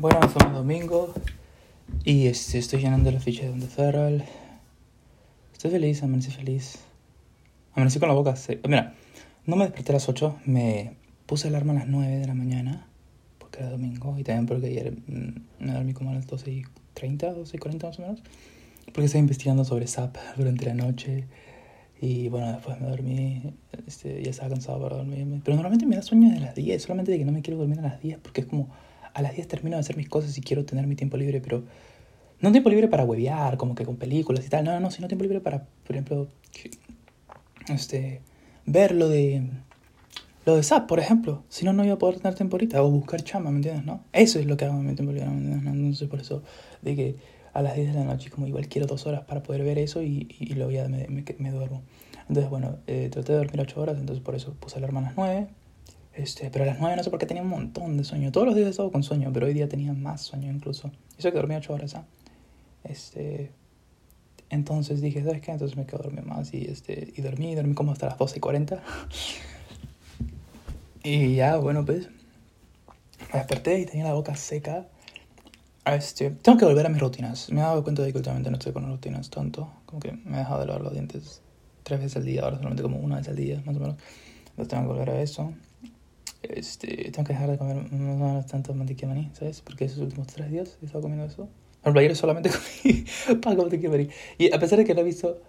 Bueno, 0.00 0.20
somos 0.28 0.54
domingo 0.54 1.12
y 2.04 2.28
este, 2.28 2.58
estoy 2.58 2.80
llenando 2.82 3.10
la 3.10 3.18
ficha 3.18 3.42
de 3.42 3.48
Donde 3.48 3.66
Feral. 3.66 4.24
Estoy 5.52 5.72
feliz, 5.72 6.04
amanecí 6.04 6.30
feliz. 6.30 6.78
Amanecí 7.74 7.98
con 7.98 8.08
la 8.08 8.14
boca 8.14 8.36
seca. 8.36 8.68
Mira, 8.68 8.94
no 9.44 9.56
me 9.56 9.64
desperté 9.64 9.90
a 9.90 9.94
las 9.94 10.08
8, 10.08 10.36
me 10.44 10.94
puse 11.26 11.48
alarma 11.48 11.72
a 11.72 11.76
las 11.80 11.88
9 11.88 12.16
de 12.16 12.26
la 12.28 12.34
mañana 12.34 12.86
porque 13.40 13.58
era 13.58 13.70
domingo 13.70 14.16
y 14.16 14.22
también 14.22 14.46
porque 14.46 14.66
ayer 14.68 14.92
mm, 14.92 15.64
me 15.64 15.72
dormí 15.72 15.94
como 15.94 16.10
a 16.10 16.14
las 16.14 16.28
12 16.28 16.48
y 16.48 16.62
30, 16.94 17.32
12 17.32 17.56
y 17.56 17.58
40 17.58 17.86
más 17.88 17.98
o 17.98 18.02
menos. 18.02 18.22
Porque 18.84 19.06
estaba 19.06 19.18
investigando 19.18 19.64
sobre 19.64 19.88
SAP 19.88 20.16
durante 20.36 20.64
la 20.66 20.74
noche 20.74 21.24
y 22.00 22.28
bueno, 22.28 22.52
después 22.52 22.80
me 22.80 22.86
dormí, 22.86 23.52
este, 23.88 24.22
ya 24.22 24.30
estaba 24.30 24.50
cansado 24.50 24.80
para 24.80 24.98
dormirme. 24.98 25.40
Pero 25.42 25.56
normalmente 25.56 25.86
me 25.86 25.96
da 25.96 26.02
sueño 26.02 26.32
de 26.32 26.38
las 26.38 26.54
10, 26.54 26.80
solamente 26.80 27.10
de 27.10 27.18
que 27.18 27.24
no 27.24 27.32
me 27.32 27.42
quiero 27.42 27.58
dormir 27.58 27.80
a 27.80 27.82
las 27.82 28.00
10 28.00 28.18
porque 28.20 28.42
es 28.42 28.46
como 28.46 28.68
a 29.18 29.22
las 29.22 29.34
10 29.34 29.48
termino 29.48 29.76
de 29.76 29.80
hacer 29.80 29.96
mis 29.96 30.08
cosas 30.08 30.36
y 30.38 30.40
quiero 30.40 30.64
tener 30.64 30.86
mi 30.86 30.94
tiempo 30.94 31.16
libre, 31.16 31.40
pero 31.40 31.64
no 32.40 32.52
tiempo 32.52 32.70
libre 32.70 32.86
para 32.86 33.04
huevear, 33.04 33.56
como 33.56 33.74
que 33.74 33.84
con 33.84 33.96
películas 33.96 34.46
y 34.46 34.48
tal, 34.48 34.64
no, 34.64 34.72
no, 34.72 34.78
no, 34.78 34.90
sino 34.92 35.08
tiempo 35.08 35.24
libre 35.24 35.40
para, 35.40 35.64
por 35.84 35.96
ejemplo, 35.96 36.28
este, 37.68 38.20
ver 38.64 38.94
lo 38.94 39.08
de, 39.08 39.42
lo 40.46 40.54
de 40.54 40.62
SAP, 40.62 40.86
por 40.86 41.00
ejemplo. 41.00 41.42
Si 41.48 41.64
no, 41.64 41.72
no 41.72 41.84
iba 41.84 41.94
a 41.94 41.98
poder 41.98 42.18
tener 42.18 42.36
tiempo 42.36 42.54
ahorita, 42.54 42.80
o 42.80 42.90
buscar 42.90 43.22
chama, 43.24 43.50
¿me 43.50 43.56
entiendes? 43.56 43.84
¿no? 43.84 44.04
Eso 44.12 44.38
es 44.38 44.46
lo 44.46 44.56
que 44.56 44.66
hago 44.66 44.78
en 44.78 44.86
mi 44.86 44.94
tiempo 44.94 45.12
libre, 45.12 45.28
¿me 45.28 45.36
entiendes? 45.36 45.62
¿no? 45.64 45.70
Entonces, 45.72 46.08
por 46.08 46.20
eso, 46.20 46.44
de 46.82 46.94
que 46.94 47.16
a 47.52 47.60
las 47.60 47.74
10 47.74 47.88
de 47.88 47.94
la 47.94 48.04
noche, 48.04 48.30
como 48.30 48.46
igual 48.46 48.68
quiero 48.68 48.86
dos 48.86 49.04
horas 49.08 49.22
para 49.22 49.42
poder 49.42 49.64
ver 49.64 49.78
eso 49.78 50.00
y, 50.00 50.28
y, 50.38 50.54
luego 50.54 50.70
ya 50.70 50.86
me, 50.86 51.08
me, 51.08 51.24
me, 51.38 51.50
duermo. 51.50 51.82
Entonces, 52.28 52.48
bueno, 52.50 52.76
eh, 52.86 53.08
traté 53.10 53.32
de 53.32 53.38
dormir 53.38 53.60
8 53.62 53.80
horas, 53.80 53.98
entonces 53.98 54.22
por 54.22 54.36
eso 54.36 54.54
puse 54.60 54.78
alarma 54.78 55.00
a 55.00 55.02
las 55.02 55.16
9 55.16 55.48
este, 56.18 56.50
pero 56.50 56.64
a 56.64 56.66
las 56.66 56.80
9 56.80 56.96
no 56.96 57.04
sé 57.04 57.10
por 57.10 57.20
qué 57.20 57.26
tenía 57.26 57.44
un 57.44 57.48
montón 57.48 57.96
de 57.96 58.02
sueño. 58.02 58.32
Todos 58.32 58.46
los 58.46 58.56
días 58.56 58.66
he 58.66 58.70
estado 58.70 58.90
con 58.90 59.04
sueño, 59.04 59.30
pero 59.32 59.46
hoy 59.46 59.54
día 59.54 59.68
tenía 59.68 59.92
más 59.92 60.22
sueño 60.22 60.50
incluso. 60.50 60.90
Eso 61.16 61.30
que 61.30 61.36
dormí 61.36 61.54
8 61.54 61.72
horas, 61.72 61.94
¿ah? 61.94 62.04
Este, 62.82 63.52
entonces 64.50 65.00
dije, 65.00 65.22
¿sabes 65.22 65.40
qué? 65.40 65.52
Entonces 65.52 65.76
me 65.76 65.86
quedo 65.86 66.02
dormir 66.02 66.24
más 66.24 66.52
y, 66.52 66.64
este, 66.64 67.12
y 67.16 67.22
dormí, 67.22 67.54
dormí 67.54 67.74
como 67.74 67.92
hasta 67.92 68.06
las 68.06 68.18
12 68.18 68.38
y 68.38 68.40
40. 68.40 68.82
y 71.04 71.36
ya, 71.36 71.56
bueno, 71.56 71.84
pues 71.84 72.08
me 73.32 73.38
desperté 73.38 73.78
y 73.78 73.86
tenía 73.86 74.04
la 74.06 74.14
boca 74.14 74.34
seca. 74.34 74.88
Este, 75.84 76.32
tengo 76.32 76.58
que 76.58 76.64
volver 76.64 76.84
a 76.86 76.88
mis 76.88 77.00
rutinas. 77.00 77.48
Me 77.52 77.60
he 77.60 77.62
dado 77.62 77.84
cuenta 77.84 78.02
de 78.02 78.10
que 78.10 78.18
últimamente 78.18 78.50
no 78.50 78.56
estoy 78.56 78.72
con 78.72 78.88
rutinas 78.88 79.30
tanto. 79.30 79.70
Como 79.86 80.00
que 80.00 80.12
me 80.12 80.34
he 80.34 80.38
dejado 80.38 80.60
de 80.60 80.66
lavar 80.66 80.82
los 80.82 80.92
dientes 80.92 81.42
tres 81.84 82.00
veces 82.00 82.16
al 82.16 82.24
día, 82.24 82.42
ahora 82.42 82.56
solamente 82.56 82.82
como 82.82 82.98
una 82.98 83.18
vez 83.18 83.28
al 83.28 83.36
día, 83.36 83.62
más 83.64 83.76
o 83.76 83.80
menos. 83.80 83.96
Entonces 84.50 84.68
tengo 84.68 84.82
que 84.82 84.88
volver 84.88 85.10
a 85.10 85.20
eso. 85.22 85.52
Este, 86.42 87.10
tengo 87.10 87.26
que 87.26 87.32
dejar 87.32 87.50
de 87.50 87.58
comer 87.58 87.92
no, 87.92 88.44
tanto 88.44 88.72
mantequilla 88.74 89.08
maní, 89.08 89.30
¿sabes? 89.32 89.60
Porque 89.60 89.84
esos 89.84 89.98
últimos 89.98 90.28
tres 90.28 90.50
días 90.50 90.78
he 90.80 90.86
estado 90.86 91.02
comiendo 91.02 91.26
eso. 91.26 91.48
Por 91.82 91.98
ayer 91.98 92.14
solamente 92.16 92.50
comí 92.82 93.04
pan 93.40 93.56
con 93.56 93.64
mantequilla 93.64 93.90
maní. 93.90 94.08
Y 94.38 94.52
a 94.52 94.58
pesar 94.58 94.78
de 94.78 94.84
que 94.84 94.94
no 94.94 95.00
he 95.00 95.04
visto 95.04 95.40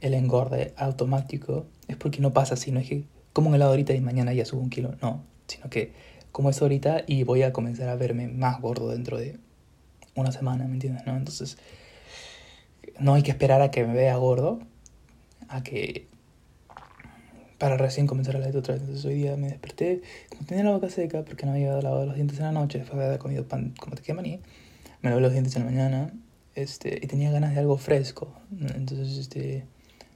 el 0.00 0.14
engorde 0.14 0.72
automático, 0.76 1.66
es 1.88 1.96
porque 1.96 2.20
no 2.20 2.32
pasa 2.32 2.54
así, 2.54 2.70
no 2.70 2.80
es 2.80 2.88
que 2.88 3.04
como 3.32 3.48
un 3.48 3.54
helado 3.54 3.72
ahorita 3.72 3.94
y 3.94 4.00
mañana 4.00 4.32
ya 4.32 4.44
subo 4.44 4.60
un 4.60 4.70
kilo, 4.70 4.94
no, 5.02 5.22
sino 5.46 5.68
que 5.68 5.92
como 6.32 6.50
eso 6.50 6.64
ahorita 6.64 7.04
y 7.06 7.24
voy 7.24 7.42
a 7.42 7.52
comenzar 7.52 7.88
a 7.88 7.96
verme 7.96 8.28
más 8.28 8.60
gordo 8.60 8.88
dentro 8.88 9.18
de 9.18 9.38
una 10.14 10.32
semana, 10.32 10.66
¿me 10.66 10.74
entiendes? 10.74 11.06
¿no? 11.06 11.16
Entonces, 11.16 11.58
no 12.98 13.14
hay 13.14 13.22
que 13.22 13.30
esperar 13.30 13.62
a 13.62 13.70
que 13.70 13.84
me 13.84 13.94
vea 13.94 14.16
gordo, 14.16 14.60
a 15.48 15.62
que 15.62 16.06
para 17.60 17.76
recién 17.76 18.06
comenzar 18.06 18.36
a 18.36 18.38
la 18.38 18.48
otra 18.48 18.72
vez. 18.72 18.82
Entonces 18.82 19.04
hoy 19.04 19.16
día 19.16 19.36
me 19.36 19.48
desperté, 19.48 20.00
como 20.30 20.44
tenía 20.46 20.64
la 20.64 20.72
boca 20.72 20.88
seca 20.88 21.22
porque 21.24 21.44
no 21.44 21.52
había 21.52 21.78
lavado 21.82 22.06
los 22.06 22.14
dientes 22.14 22.38
en 22.38 22.46
la 22.46 22.52
noche, 22.52 22.78
después 22.78 22.98
de 22.98 23.04
haber 23.04 23.18
comido 23.18 23.46
pan 23.46 23.74
como 23.78 23.94
te 23.94 24.14
maní, 24.14 24.40
me 25.02 25.10
lavé 25.10 25.20
los 25.20 25.32
dientes 25.32 25.54
en 25.56 25.66
la 25.66 25.70
mañana 25.70 26.12
este, 26.54 26.98
y 27.02 27.06
tenía 27.06 27.30
ganas 27.30 27.52
de 27.52 27.60
algo 27.60 27.76
fresco. 27.76 28.32
Entonces 28.74 29.18
este, 29.18 29.66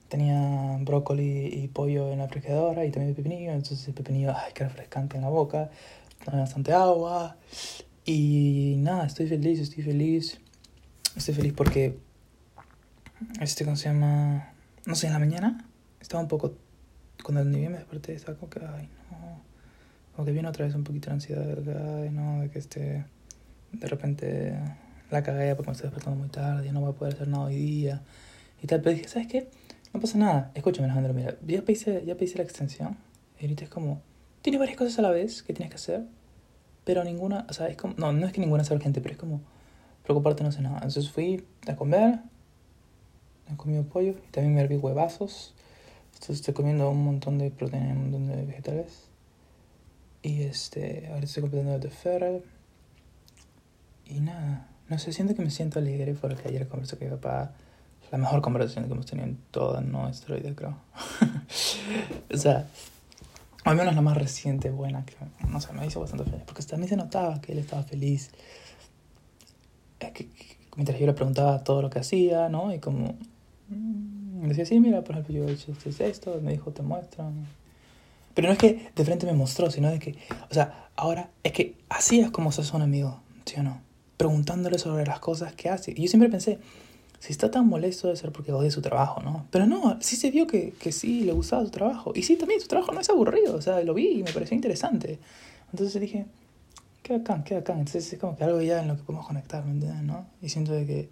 tenía 0.09 0.79
brócoli 0.81 1.49
y 1.53 1.69
pollo 1.69 2.11
en 2.11 2.21
la 2.21 2.29
refrigeradora 2.29 2.87
y 2.87 2.91
también 2.91 3.15
pepinillo, 3.15 3.53
entonces 3.53 3.87
el 3.89 3.95
pepinillo, 3.95 4.33
ay, 4.35 4.55
que 4.55 4.65
refrescante 4.65 5.17
en 5.19 5.25
la 5.25 5.29
boca, 5.29 5.71
tomé 6.25 6.39
bastante 6.41 6.73
agua 6.73 7.37
y 8.07 8.77
nada, 8.79 9.05
estoy 9.05 9.27
feliz, 9.27 9.61
estoy 9.61 9.85
feliz. 9.85 10.41
Estoy 11.15 11.35
feliz 11.35 11.53
porque, 11.53 11.99
este, 13.41 13.65
¿cómo 13.65 13.77
se 13.77 13.89
llama? 13.89 14.53
No 14.85 14.97
sé, 14.97 15.07
en 15.07 15.13
la 15.13 15.21
mañana 15.21 15.69
estaba 16.01 16.21
un 16.23 16.29
poco 16.29 16.64
cuando 17.25 17.43
ni 17.45 17.59
bien 17.59 17.73
me 17.73 17.79
desperté, 17.79 18.13
estaba 18.13 18.39
como 18.39 18.51
que, 18.51 18.61
ay, 18.61 18.89
no. 19.11 19.41
Como 20.15 20.27
que 20.27 20.33
viene 20.33 20.47
otra 20.47 20.67
vez 20.67 20.75
un 20.75 20.85
poquito 20.85 21.09
de 21.09 21.15
ansiedad, 21.15 21.43
de 21.43 21.63
que, 21.63 21.71
ay, 21.73 22.11
no, 22.11 22.43
de 22.43 22.51
que 22.51 22.59
este. 22.61 23.05
De 23.73 23.89
repente 23.89 24.57
la 25.11 25.23
cagué 25.23 25.57
porque 25.57 25.71
me 25.71 25.73
estoy 25.73 25.89
despertando 25.89 26.21
muy 26.21 26.29
tarde, 26.29 26.71
no 26.71 26.81
voy 26.81 26.91
a 26.91 26.93
poder 26.93 27.15
hacer 27.15 27.27
nada 27.27 27.47
hoy 27.47 27.57
día. 27.57 28.03
Y 28.63 28.67
tal, 28.67 28.83
pero 28.83 28.95
dije, 28.95 29.09
¿sabes 29.09 29.27
qué? 29.27 29.49
No 29.93 30.01
pasa 30.01 30.19
nada. 30.19 30.53
Escúchame, 30.55 30.87
Alejandro, 30.87 31.15
mira, 31.15 31.37
ya 31.47 31.63
pedí, 31.63 31.79
ya 32.07 32.17
pedí 32.17 32.35
la 32.35 32.43
extensión. 32.43 32.97
Y 33.41 33.45
ahorita 33.45 33.65
es 33.65 33.71
como, 33.71 34.01
tienes 34.43 34.61
varias 34.61 34.77
cosas 34.77 34.99
a 34.99 35.03
la 35.03 35.11
vez 35.11 35.43
que 35.43 35.53
tienes 35.55 35.71
que 35.71 35.77
hacer, 35.77 36.05
pero 36.85 37.03
ninguna, 37.03 37.47
o 37.49 37.53
sea, 37.53 37.67
es 37.69 37.77
como, 37.77 37.95
no, 37.97 38.13
no 38.13 38.27
es 38.27 38.33
que 38.33 38.41
ninguna 38.41 38.65
sea 38.65 38.77
urgente, 38.77 39.01
pero 39.01 39.15
es 39.15 39.19
como, 39.19 39.41
preocuparte 40.05 40.45
no 40.45 40.53
sé 40.53 40.61
nada. 40.61 40.77
Entonces 40.77 41.11
fui 41.11 41.45
a 41.67 41.75
comer, 41.75 42.21
he 43.51 43.57
comido 43.57 43.83
pollo 43.85 44.11
y 44.29 44.31
también 44.31 44.55
me 44.55 44.61
herví 44.61 44.77
huevazos 44.77 45.54
entonces 46.25 46.41
estoy 46.41 46.55
comiendo 46.55 46.89
un 46.89 47.05
montón 47.05 47.37
de 47.37 47.51
proteína, 47.51 47.93
un 47.93 48.11
montón 48.11 48.29
de 48.29 48.47
vegetales. 48.47 49.11
Y 50.23 50.45
este, 50.45 51.09
ahora 51.09 51.23
estoy 51.23 51.43
completando 51.43 51.79
de 51.79 51.91
Ferrell. 51.91 52.43
Y 54.07 54.21
nada, 54.21 54.67
no 54.89 54.99
sé, 54.99 55.13
siento 55.13 55.35
que 55.35 55.43
me 55.43 55.51
siento 55.51 55.81
alegre 55.81 56.15
porque 56.15 56.49
ayer 56.49 56.67
conversé 56.67 56.97
con 56.97 57.09
mi 57.09 57.15
papá. 57.15 57.53
La 58.11 58.17
mejor 58.17 58.41
conversación 58.41 58.87
que 58.87 58.93
hemos 58.93 59.05
tenido 59.05 59.29
en 59.29 59.37
toda 59.51 59.83
nuestra 59.83 60.37
vida, 60.37 60.55
creo. 60.55 60.79
o 62.33 62.37
sea, 62.39 62.69
al 63.65 63.77
menos 63.77 63.95
la 63.95 64.01
más 64.01 64.17
reciente, 64.17 64.71
buena, 64.71 65.05
que 65.05 65.17
no 65.47 65.61
sé, 65.61 65.75
me 65.75 65.87
hizo 65.87 66.01
bastante 66.01 66.25
feliz. 66.25 66.45
Porque 66.47 66.63
también 66.63 66.89
se 66.89 66.97
notaba 66.97 67.43
que 67.43 67.53
él 67.53 67.59
estaba 67.59 67.83
feliz. 67.83 68.31
Que, 69.99 70.11
que, 70.11 70.27
mientras 70.77 70.99
yo 70.99 71.05
le 71.05 71.13
preguntaba 71.13 71.63
todo 71.65 71.83
lo 71.83 71.91
que 71.91 71.99
hacía, 71.99 72.49
¿no? 72.49 72.73
Y 72.73 72.79
como 72.79 73.15
me 74.45 74.51
decía, 74.51 74.67
sí, 74.67 74.81
mira, 74.81 75.03
por 75.03 75.13
ejemplo, 75.17 75.35
yo 75.35 75.49
hecho 75.49 75.73
esto, 76.05 76.41
me 76.43 76.53
dijo, 76.53 76.71
te 76.71 76.83
muestran. 76.83 77.47
Pero 78.35 78.49
no 78.49 78.53
es 78.53 78.59
que 78.59 78.91
de 78.95 79.05
frente 79.05 79.27
me 79.27 79.33
mostró, 79.33 79.71
sino 79.71 79.91
de 79.91 79.99
que, 79.99 80.17
o 80.51 80.55
sea, 80.55 80.89
ahora 80.97 81.31
es 81.43 81.53
que 81.53 81.77
así 81.89 82.21
es 82.21 82.31
como 82.31 82.53
se 82.53 82.63
hace 82.63 82.77
un 82.77 82.83
amigo, 82.83 83.21
¿sí 83.45 83.57
o 83.59 83.63
no? 83.63 83.81
Preguntándole 84.17 84.79
sobre 84.79 85.07
las 85.07 85.21
cosas 85.21 85.55
que 85.55 85.69
hace. 85.69 85.93
Y 85.93 86.03
yo 86.03 86.09
siempre 86.09 86.29
pensé, 86.29 86.59
si 87.21 87.33
está 87.33 87.51
tan 87.51 87.67
molesto 87.67 88.09
debe 88.09 88.19
ser 88.19 88.33
porque 88.33 88.53
odia 88.53 88.71
su 88.71 88.83
trabajo, 88.83 89.23
¿no? 89.23 89.47
Pero 89.51 89.67
no, 89.67 89.99
sí 90.01 90.17
se 90.17 90.31
vio 90.31 90.47
que, 90.47 90.73
que 90.73 90.93
sí 90.93 91.21
le 91.21 91.33
gustaba 91.33 91.65
su 91.65 91.71
trabajo. 91.71 92.13
Y 92.15 92.23
sí, 92.25 92.37
también 92.37 92.61
su 92.61 92.69
trabajo 92.69 92.93
no 92.93 93.01
es 93.01 93.09
aburrido, 93.09 93.57
o 93.57 93.63
sea, 93.63 93.81
lo 93.83 93.95
vi 93.95 94.09
y 94.09 94.23
me 94.23 94.33
pareció 94.33 94.55
interesante. 94.55 95.19
Entonces 95.73 96.01
dije, 96.01 96.27
qué 97.03 97.19
bacán, 97.19 97.45
qué 97.45 97.55
bacán. 97.55 97.79
Entonces 97.79 98.13
es 98.13 98.19
como 98.19 98.37
que 98.37 98.45
algo 98.45 98.61
ya 98.61 98.83
en 98.83 98.89
lo 98.89 98.97
que 98.97 99.05
podemos 99.05 99.27
conectar, 99.27 99.65
¿me 99.65 99.73
entiendes? 99.73 100.03
¿no? 100.03 100.27
Y 100.43 100.49
siento 100.49 100.73
de 100.73 100.87
que... 100.87 101.09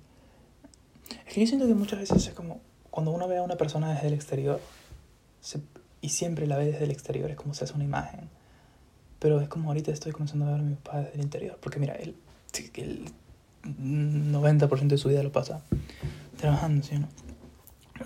Es 1.27 1.35
que 1.35 1.41
yo 1.41 1.47
siento 1.47 1.67
que 1.67 1.75
muchas 1.75 2.01
veces 2.01 2.27
es 2.27 2.35
como 2.35 2.61
cuando 2.93 3.11
uno 3.11 3.27
ve 3.27 3.39
a 3.39 3.43
una 3.43 3.57
persona 3.57 3.95
desde 3.95 4.09
el 4.09 4.13
exterior, 4.13 4.61
y 6.03 6.11
siempre 6.11 6.47
la 6.47 6.59
ve 6.59 6.67
desde 6.67 6.85
el 6.85 6.91
exterior, 6.91 7.31
es 7.31 7.37
como 7.37 7.55
se 7.55 7.65
hace 7.65 7.73
una 7.73 7.85
imagen. 7.85 8.29
Pero 9.19 9.41
es 9.41 9.49
como 9.49 9.71
ahorita 9.71 9.91
estoy 9.91 10.13
comenzando 10.13 10.45
a 10.45 10.51
ver 10.51 10.61
a 10.61 10.63
mi 10.63 10.75
papá 10.75 10.99
desde 10.99 11.15
el 11.15 11.23
interior, 11.23 11.59
porque 11.59 11.81
mira, 11.81 11.95
él, 11.95 12.15
el 12.75 13.07
90% 13.65 14.89
de 14.89 14.99
su 14.99 15.09
vida 15.09 15.23
lo 15.23 15.33
pasa 15.33 15.63
trabajando, 16.37 16.85
¿sí 16.85 16.99
no? 16.99 17.09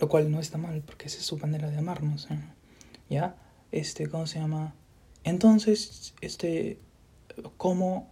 Lo 0.01 0.09
cual 0.09 0.31
no 0.31 0.39
está 0.39 0.57
mal, 0.57 0.81
porque 0.83 1.09
esa 1.09 1.19
es 1.19 1.27
su 1.27 1.37
manera 1.37 1.69
de 1.69 1.79
amarnos, 1.79 2.29
¿ya? 3.11 3.35
Este, 3.73 4.09
¿cómo 4.09 4.29
se 4.29 4.39
llama? 4.39 4.73
Entonces, 5.25 6.15
este, 6.21 6.79
¿cómo 7.57 8.09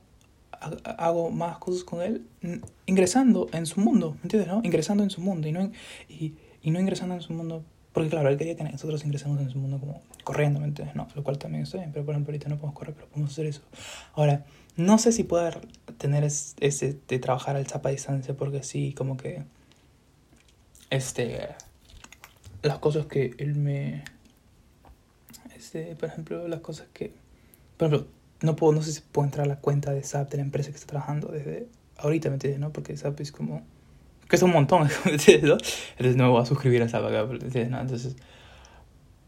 hago 0.99 1.31
más 1.31 1.59
cosas 1.59 1.85
con 1.85 2.03
él? 2.03 2.27
Ingresando 2.87 3.49
en 3.53 3.67
su 3.67 3.81
mundo, 3.81 4.13
¿me 4.15 4.23
entiendes, 4.25 4.49
no? 4.49 4.61
Ingresando 4.65 5.05
en 5.05 5.11
su 5.11 5.21
mundo 5.21 5.47
y 5.47 5.53
no 5.53 5.71
y, 6.09 6.35
y 6.65 6.71
no 6.71 6.81
ingresando 6.81 7.15
en 7.15 7.21
su 7.21 7.35
mundo, 7.35 7.63
porque 7.93 8.09
claro, 8.09 8.31
él 8.31 8.39
quería 8.39 8.57
que 8.57 8.65
nosotros 8.65 9.05
ingresemos 9.05 9.39
en 9.41 9.51
su 9.51 9.59
mundo 9.59 9.79
como 9.79 10.01
corriendo, 10.25 10.61
¿me 10.61 10.67
entiendes? 10.67 10.97
No, 10.97 11.07
lo 11.15 11.23
cual 11.23 11.39
también 11.39 11.63
está 11.63 11.77
bien, 11.77 11.93
pero 11.93 12.07
por 12.07 12.15
ejemplo 12.15 12.33
ahorita 12.33 12.49
no 12.49 12.57
podemos 12.57 12.75
correr, 12.75 12.95
pero 12.95 13.07
podemos 13.07 13.31
hacer 13.31 13.47
eso. 13.47 13.61
Ahora, 14.15 14.47
no 14.77 14.97
sé 14.97 15.13
si 15.13 15.25
puedo 15.25 15.49
tener 15.99 16.25
ese 16.25 16.99
de 17.07 17.19
trabajar 17.19 17.57
al 17.57 17.67
zapa 17.67 17.91
a 17.91 17.93
distancia, 17.93 18.35
porque 18.35 18.63
sí, 18.63 18.95
como 18.95 19.19
que, 19.19 19.43
este, 20.89 21.49
las 22.63 22.79
cosas 22.79 23.05
que 23.05 23.35
él 23.37 23.57
me, 23.57 24.03
este, 25.55 25.95
por 25.97 26.09
ejemplo, 26.09 26.49
las 26.49 26.61
cosas 26.61 26.87
que, 26.95 27.13
por 27.77 27.89
ejemplo, 27.89 28.09
no 28.41 28.57
puedo, 28.57 28.73
no 28.73 28.83
sé 28.83 28.93
si 28.93 29.03
puedo 29.03 29.27
entrar 29.27 29.45
a 29.45 29.49
la 29.49 29.61
cuenta 29.61 29.93
de 29.93 30.03
SAP 30.03 30.31
de 30.31 30.39
la 30.39 30.45
empresa 30.45 30.71
que 30.71 30.77
está 30.77 30.87
trabajando 30.87 31.29
desde 31.29 31.69
ahorita, 31.99 32.31
¿me 32.31 32.37
entiendes? 32.37 32.59
¿no? 32.59 32.73
Porque 32.73 32.97
SAP 32.97 33.21
es 33.21 33.33
como 33.33 33.63
que 34.35 34.37
es 34.37 34.43
un 34.43 34.51
montón, 34.51 34.89
¿no? 35.05 35.11
Entonces 35.13 36.17
no 36.17 36.25
me 36.25 36.31
voy 36.31 36.43
a 36.43 36.47
suscribir 36.47 36.83
a 36.83 36.87
esa 36.87 36.99
vaca, 36.99 37.25
¿no? 37.25 37.81
Entonces, 37.81 38.17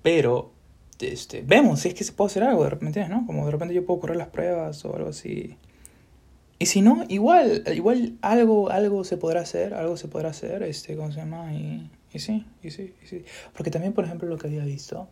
pero, 0.03 0.53
este, 1.01 1.43
vemos 1.43 1.81
si 1.81 1.89
es 1.89 1.95
que 1.95 2.05
se 2.05 2.13
puede 2.13 2.27
hacer 2.27 2.43
algo 2.43 2.65
de 2.65 2.71
repente, 2.71 3.09
¿no? 3.09 3.25
Como 3.27 3.45
de 3.45 3.53
repente 3.53 3.75
yo 3.75 3.87
puedo 3.87 4.01
correr 4.01 4.17
las 4.17 4.29
pruebas 4.29 4.85
o 4.85 4.97
algo 4.97 5.11
así. 5.11 5.57
Y 6.59 6.67
si 6.67 6.81
no, 6.81 7.05
igual, 7.09 7.63
igual 7.75 8.17
algo, 8.23 8.71
algo 8.71 9.05
se 9.05 9.17
podrá 9.17 9.43
hacer, 9.43 9.75
algo 9.75 9.97
se 9.97 10.09
podrá 10.09 10.31
hacer, 10.31 10.63
este, 10.63 10.97
¿cómo 10.97 11.13
se 11.13 11.19
llama? 11.19 11.53
Y, 11.53 11.91
y 12.13 12.19
sí, 12.19 12.47
y 12.63 12.71
sí, 12.71 12.95
y 13.03 13.07
sí. 13.07 13.25
Porque 13.55 13.71
también, 13.71 13.93
por 13.93 14.05
ejemplo, 14.05 14.29
lo 14.29 14.39
que 14.39 14.49
había 14.49 14.65
visto 14.65 15.09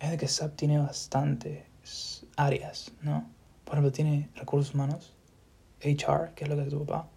es 0.00 0.10
de 0.10 0.16
que 0.16 0.28
SAP 0.28 0.56
tiene 0.56 0.78
bastantes 0.78 2.26
áreas, 2.36 2.92
¿no? 3.02 3.28
Por 3.64 3.74
ejemplo, 3.74 3.92
tiene 3.92 4.30
recursos 4.36 4.74
humanos, 4.74 5.14
HR, 5.82 6.34
que 6.34 6.44
es 6.44 6.50
lo 6.50 6.56
que 6.56 6.62
hace 6.62 6.70
tu 6.70 6.84
papá, 6.84 7.08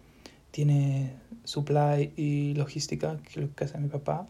tiene 0.50 1.14
supply 1.46 2.12
y 2.16 2.54
logística, 2.54 3.16
que 3.22 3.28
es 3.28 3.36
lo 3.36 3.54
que 3.54 3.64
hace 3.64 3.78
mi 3.78 3.88
papá. 3.88 4.26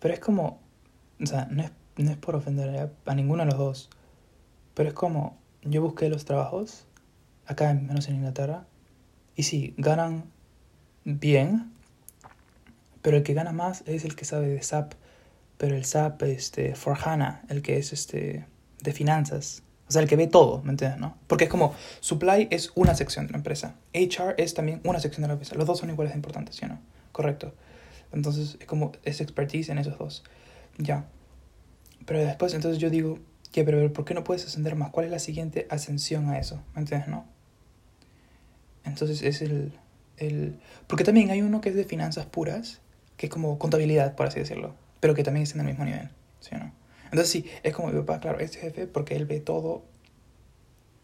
Pero 0.00 0.14
es 0.14 0.20
como, 0.20 0.60
o 1.20 1.26
sea, 1.26 1.46
no 1.50 1.62
es, 1.62 1.72
no 1.96 2.10
es 2.10 2.16
por 2.16 2.36
ofender 2.36 2.90
a 3.04 3.14
ninguno 3.14 3.44
de 3.44 3.50
los 3.50 3.58
dos, 3.58 3.90
pero 4.74 4.88
es 4.88 4.94
como, 4.94 5.36
yo 5.62 5.82
busqué 5.82 6.08
los 6.08 6.24
trabajos 6.24 6.86
acá 7.46 7.74
menos 7.74 8.08
en 8.08 8.16
Inglaterra. 8.16 8.66
Y 9.34 9.42
sí, 9.44 9.74
ganan 9.76 10.24
bien, 11.04 11.72
pero 13.02 13.16
el 13.16 13.22
que 13.22 13.34
gana 13.34 13.52
más 13.52 13.82
es 13.86 14.04
el 14.04 14.14
que 14.14 14.24
sabe 14.24 14.48
de 14.48 14.62
SAP, 14.62 14.92
pero 15.56 15.74
el 15.74 15.84
SAP 15.84 16.22
este, 16.24 16.74
for 16.74 16.96
HANA, 16.96 17.42
el 17.48 17.62
que 17.62 17.78
es 17.78 17.92
este, 17.92 18.46
de 18.82 18.92
finanzas. 18.92 19.62
O 19.88 19.92
sea, 19.92 20.02
el 20.02 20.08
que 20.08 20.16
ve 20.16 20.26
todo, 20.26 20.62
¿me 20.62 20.70
entiendes? 20.70 21.00
¿no? 21.00 21.16
Porque 21.26 21.44
es 21.44 21.50
como, 21.50 21.74
supply 22.00 22.48
es 22.50 22.72
una 22.74 22.94
sección 22.94 23.26
de 23.26 23.32
la 23.32 23.38
empresa, 23.38 23.74
HR 23.94 24.34
es 24.36 24.54
también 24.54 24.80
una 24.84 25.00
sección 25.00 25.22
de 25.22 25.28
la 25.28 25.34
empresa. 25.34 25.54
Los 25.54 25.66
dos 25.66 25.78
son 25.78 25.88
iguales 25.90 26.12
de 26.12 26.18
importantes, 26.18 26.56
¿sí 26.56 26.66
o 26.66 26.68
no? 26.68 26.78
Correcto. 27.12 27.54
Entonces, 28.12 28.56
es 28.60 28.66
como, 28.66 28.92
es 29.04 29.20
expertise 29.20 29.70
en 29.70 29.78
esos 29.78 29.98
dos. 29.98 30.24
Ya. 30.76 31.06
Pero 32.06 32.20
después, 32.20 32.54
entonces 32.54 32.80
yo 32.80 32.90
digo, 32.90 33.18
¿qué? 33.52 33.64
Pero 33.64 33.92
¿por 33.92 34.04
qué 34.04 34.14
no 34.14 34.24
puedes 34.24 34.44
ascender 34.46 34.76
más? 34.76 34.90
¿Cuál 34.90 35.06
es 35.06 35.12
la 35.12 35.18
siguiente 35.18 35.66
ascensión 35.70 36.28
a 36.28 36.38
eso? 36.38 36.62
¿Me 36.74 36.80
entiendes, 36.80 37.08
no? 37.08 37.26
Entonces 38.84 39.22
es 39.22 39.42
el, 39.42 39.72
el... 40.16 40.58
Porque 40.86 41.04
también 41.04 41.30
hay 41.30 41.42
uno 41.42 41.60
que 41.60 41.68
es 41.70 41.74
de 41.74 41.84
finanzas 41.84 42.26
puras, 42.26 42.80
que 43.16 43.26
es 43.26 43.32
como 43.32 43.58
contabilidad, 43.58 44.14
por 44.14 44.26
así 44.26 44.38
decirlo, 44.38 44.74
pero 45.00 45.14
que 45.14 45.22
también 45.22 45.42
está 45.42 45.56
en 45.56 45.60
el 45.62 45.66
mismo 45.66 45.84
nivel, 45.84 46.08
¿sí 46.40 46.54
o 46.54 46.58
no? 46.58 46.77
Entonces 47.10 47.30
sí, 47.30 47.46
es 47.62 47.74
como 47.74 47.88
mi 47.88 47.98
papá, 48.00 48.20
claro, 48.20 48.40
este 48.40 48.58
jefe, 48.58 48.86
porque 48.86 49.16
él 49.16 49.26
ve 49.26 49.40
todo 49.40 49.84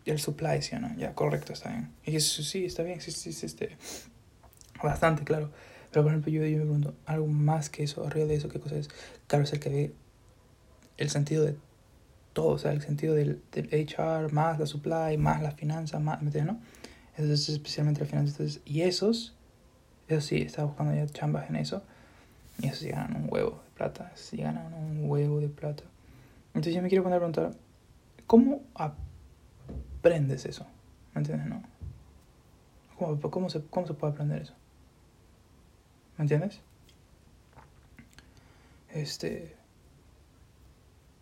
el 0.05 0.19
supply, 0.19 0.63
¿sí 0.63 0.77
o 0.77 0.81
no? 0.81 0.95
Ya, 0.97 1.15
correcto, 1.15 1.53
está 1.53 1.71
bien. 1.71 1.91
Y 2.05 2.17
eso 2.17 2.43
sí, 2.43 2.65
está 2.65 2.83
bien, 2.83 3.01
sí, 3.01 3.11
sí, 3.11 3.33
sí, 3.33 3.47
este, 3.47 3.77
bastante, 4.83 5.25
claro. 5.25 5.51
Pero 5.91 6.03
por 6.03 6.13
ejemplo, 6.13 6.31
yo, 6.33 6.45
yo 6.45 6.59
me 6.59 6.65
pregunto, 6.65 6.95
algo 7.07 7.27
más 7.27 7.71
que 7.71 7.85
eso, 7.85 8.05
arriba 8.05 8.27
de 8.27 8.35
eso, 8.35 8.49
¿qué 8.49 8.61
cosa 8.61 8.77
es? 8.77 8.89
Claro, 9.27 9.45
es 9.45 9.53
el 9.53 9.61
que 9.61 9.69
ve 9.71 9.95
el 10.97 11.11
sentido 11.11 11.45
de 11.45 11.57
todo, 12.33 12.49
o 12.49 12.59
sea, 12.59 12.73
el 12.73 12.83
sentido 12.83 13.15
del, 13.15 13.41
del 13.53 13.69
HR, 13.73 14.33
más 14.33 14.59
la 14.59 14.67
supply, 14.67 15.17
más 15.17 15.43
la 15.43 15.53
finanza, 15.53 15.99
más, 16.01 16.21
¿me 16.21 16.27
entiendes, 16.27 16.55
no? 16.55 16.61
Entonces, 17.17 17.49
especialmente 17.49 18.01
las 18.01 18.11
finanzas. 18.11 18.61
y 18.65 18.83
esos, 18.83 19.35
eso 20.09 20.21
sí, 20.21 20.43
estaba 20.43 20.69
buscando 20.69 20.95
ya 20.95 21.07
chambas 21.07 21.49
en 21.49 21.57
eso. 21.57 21.83
Y 22.59 22.67
esos 22.67 22.81
sí 22.81 22.89
ganan 22.89 23.17
un 23.17 23.29
huevo 23.31 23.63
de 23.65 23.71
plata. 23.77 24.13
Sí 24.15 24.39
ganan 24.39 24.73
un 24.75 25.09
huevo 25.09 25.41
de 25.41 25.49
plata. 25.49 25.85
Entonces 26.55 26.75
yo 26.75 26.83
me 26.83 26.89
quiero 26.89 27.03
poner 27.03 27.17
a 27.17 27.21
preguntar, 27.21 27.51
¿cómo 28.27 28.63
aprendes 28.75 30.47
eso? 30.47 30.67
¿Me 31.13 31.21
entiendes? 31.21 31.49
No. 31.49 31.63
¿Cómo, 32.99 33.21
cómo, 33.31 33.51
se, 33.51 33.63
¿Cómo 33.67 33.87
se 33.87 33.95
puede 33.95 34.13
aprender 34.13 34.43
eso? 34.43 34.55
¿Me 36.17 36.23
entiendes? 36.23 36.61
Este. 38.93 39.57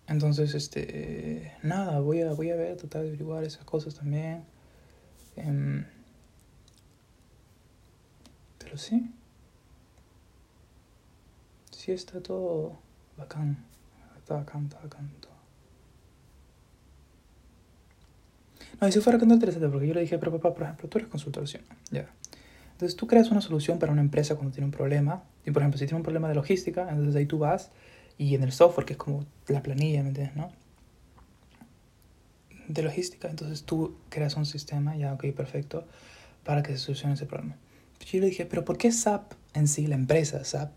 Entonces, 0.07 0.55
este. 0.55 1.57
Nada, 1.63 2.01
voy 2.01 2.21
a, 2.21 2.33
voy 2.35 2.51
a 2.51 2.57
ver, 2.57 2.77
tratar 2.77 3.03
de 3.03 3.09
averiguar 3.09 3.45
esas 3.45 3.65
cosas 3.65 3.95
también. 3.95 4.45
Em, 5.37 5.87
pero 8.59 8.77
sí. 8.77 9.11
Sí 11.71 11.93
está 11.93 12.23
todo 12.23 12.79
bacán. 13.17 13.65
Está 14.23 14.35
bacán, 14.35 14.65
está 14.65 14.81
bacán 14.81 15.11
todo. 15.21 15.33
No, 18.81 18.89
y 18.89 18.93
si 18.93 19.01
fuera 19.01 19.17
bastante 19.17 19.35
interesante 19.35 19.69
porque 19.69 19.87
yo 19.87 19.95
le 19.95 20.01
dije, 20.01 20.19
pero 20.19 20.33
papá, 20.33 20.55
por 20.55 20.63
ejemplo, 20.63 20.89
tú 20.89 20.99
eres 20.99 21.11
consultor, 21.11 21.47
¿sí? 21.47 21.59
Ya. 21.91 22.09
Entonces 22.73 22.97
tú 22.97 23.07
creas 23.07 23.31
una 23.31 23.41
solución 23.41 23.79
para 23.79 23.93
una 23.93 24.01
empresa 24.01 24.35
cuando 24.35 24.53
tiene 24.53 24.65
un 24.65 24.73
problema. 24.73 25.23
Y 25.45 25.51
por 25.51 25.63
ejemplo, 25.63 25.79
si 25.79 25.87
tiene 25.87 25.99
un 25.99 26.03
problema 26.03 26.29
de 26.29 26.35
logística, 26.35 26.89
entonces 26.89 27.15
ahí 27.17 27.27
tú 27.27 27.39
vas 27.39 27.71
y 28.19 28.35
en 28.35 28.43
el 28.43 28.53
software, 28.53 28.87
que 28.87 28.95
es 28.95 28.99
como 28.99 29.25
la 29.49 29.63
planilla, 29.63 30.03
¿me 30.03 30.09
entiendes? 30.09 30.37
¿no? 30.37 30.51
de 32.69 32.83
logística. 32.83 33.29
Entonces 33.29 33.65
tú 33.65 33.97
creas 34.09 34.37
un 34.37 34.47
sistema, 34.47 34.97
ya, 34.97 35.13
ok, 35.13 35.27
perfecto, 35.33 35.87
para 36.45 36.63
que 36.63 36.73
se 36.73 36.79
solucione 36.79 37.15
ese 37.15 37.27
problema. 37.27 37.57
Yo 38.01 38.21
le 38.21 38.27
dije, 38.27 38.47
pero 38.47 38.65
¿por 38.65 38.79
qué 38.79 38.91
SAP 38.91 39.33
en 39.55 39.69
sí, 39.69 39.87
la 39.87 39.95
empresa 39.95 40.45
SAP, 40.45 40.75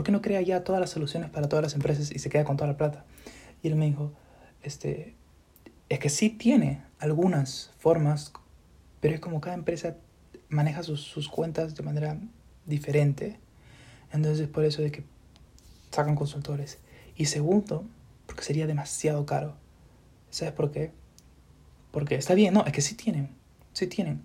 por 0.00 0.06
qué 0.06 0.12
no 0.12 0.22
crea 0.22 0.40
ya 0.40 0.64
todas 0.64 0.80
las 0.80 0.88
soluciones 0.88 1.28
para 1.28 1.46
todas 1.46 1.62
las 1.62 1.74
empresas 1.74 2.10
y 2.10 2.18
se 2.20 2.30
queda 2.30 2.46
con 2.46 2.56
toda 2.56 2.68
la 2.68 2.78
plata? 2.78 3.04
Y 3.62 3.68
él 3.68 3.76
me 3.76 3.84
dijo, 3.84 4.14
este, 4.62 5.14
es 5.90 5.98
que 5.98 6.08
sí 6.08 6.30
tiene 6.30 6.82
algunas 6.98 7.70
formas, 7.76 8.32
pero 9.00 9.12
es 9.12 9.20
como 9.20 9.42
cada 9.42 9.56
empresa 9.56 9.98
maneja 10.48 10.82
sus, 10.82 11.02
sus 11.02 11.28
cuentas 11.28 11.74
de 11.74 11.82
manera 11.82 12.18
diferente. 12.64 13.38
Entonces 14.10 14.48
por 14.48 14.64
eso 14.64 14.80
de 14.80 14.90
que 14.90 15.04
sacan 15.90 16.16
consultores. 16.16 16.78
Y 17.14 17.26
segundo, 17.26 17.84
porque 18.24 18.42
sería 18.42 18.66
demasiado 18.66 19.26
caro. 19.26 19.54
¿Sabes 20.30 20.54
por 20.54 20.70
qué? 20.70 20.92
Porque 21.90 22.14
está 22.14 22.32
bien, 22.32 22.54
no, 22.54 22.64
es 22.64 22.72
que 22.72 22.80
sí 22.80 22.94
tienen, 22.94 23.36
sí 23.74 23.86
tienen, 23.86 24.22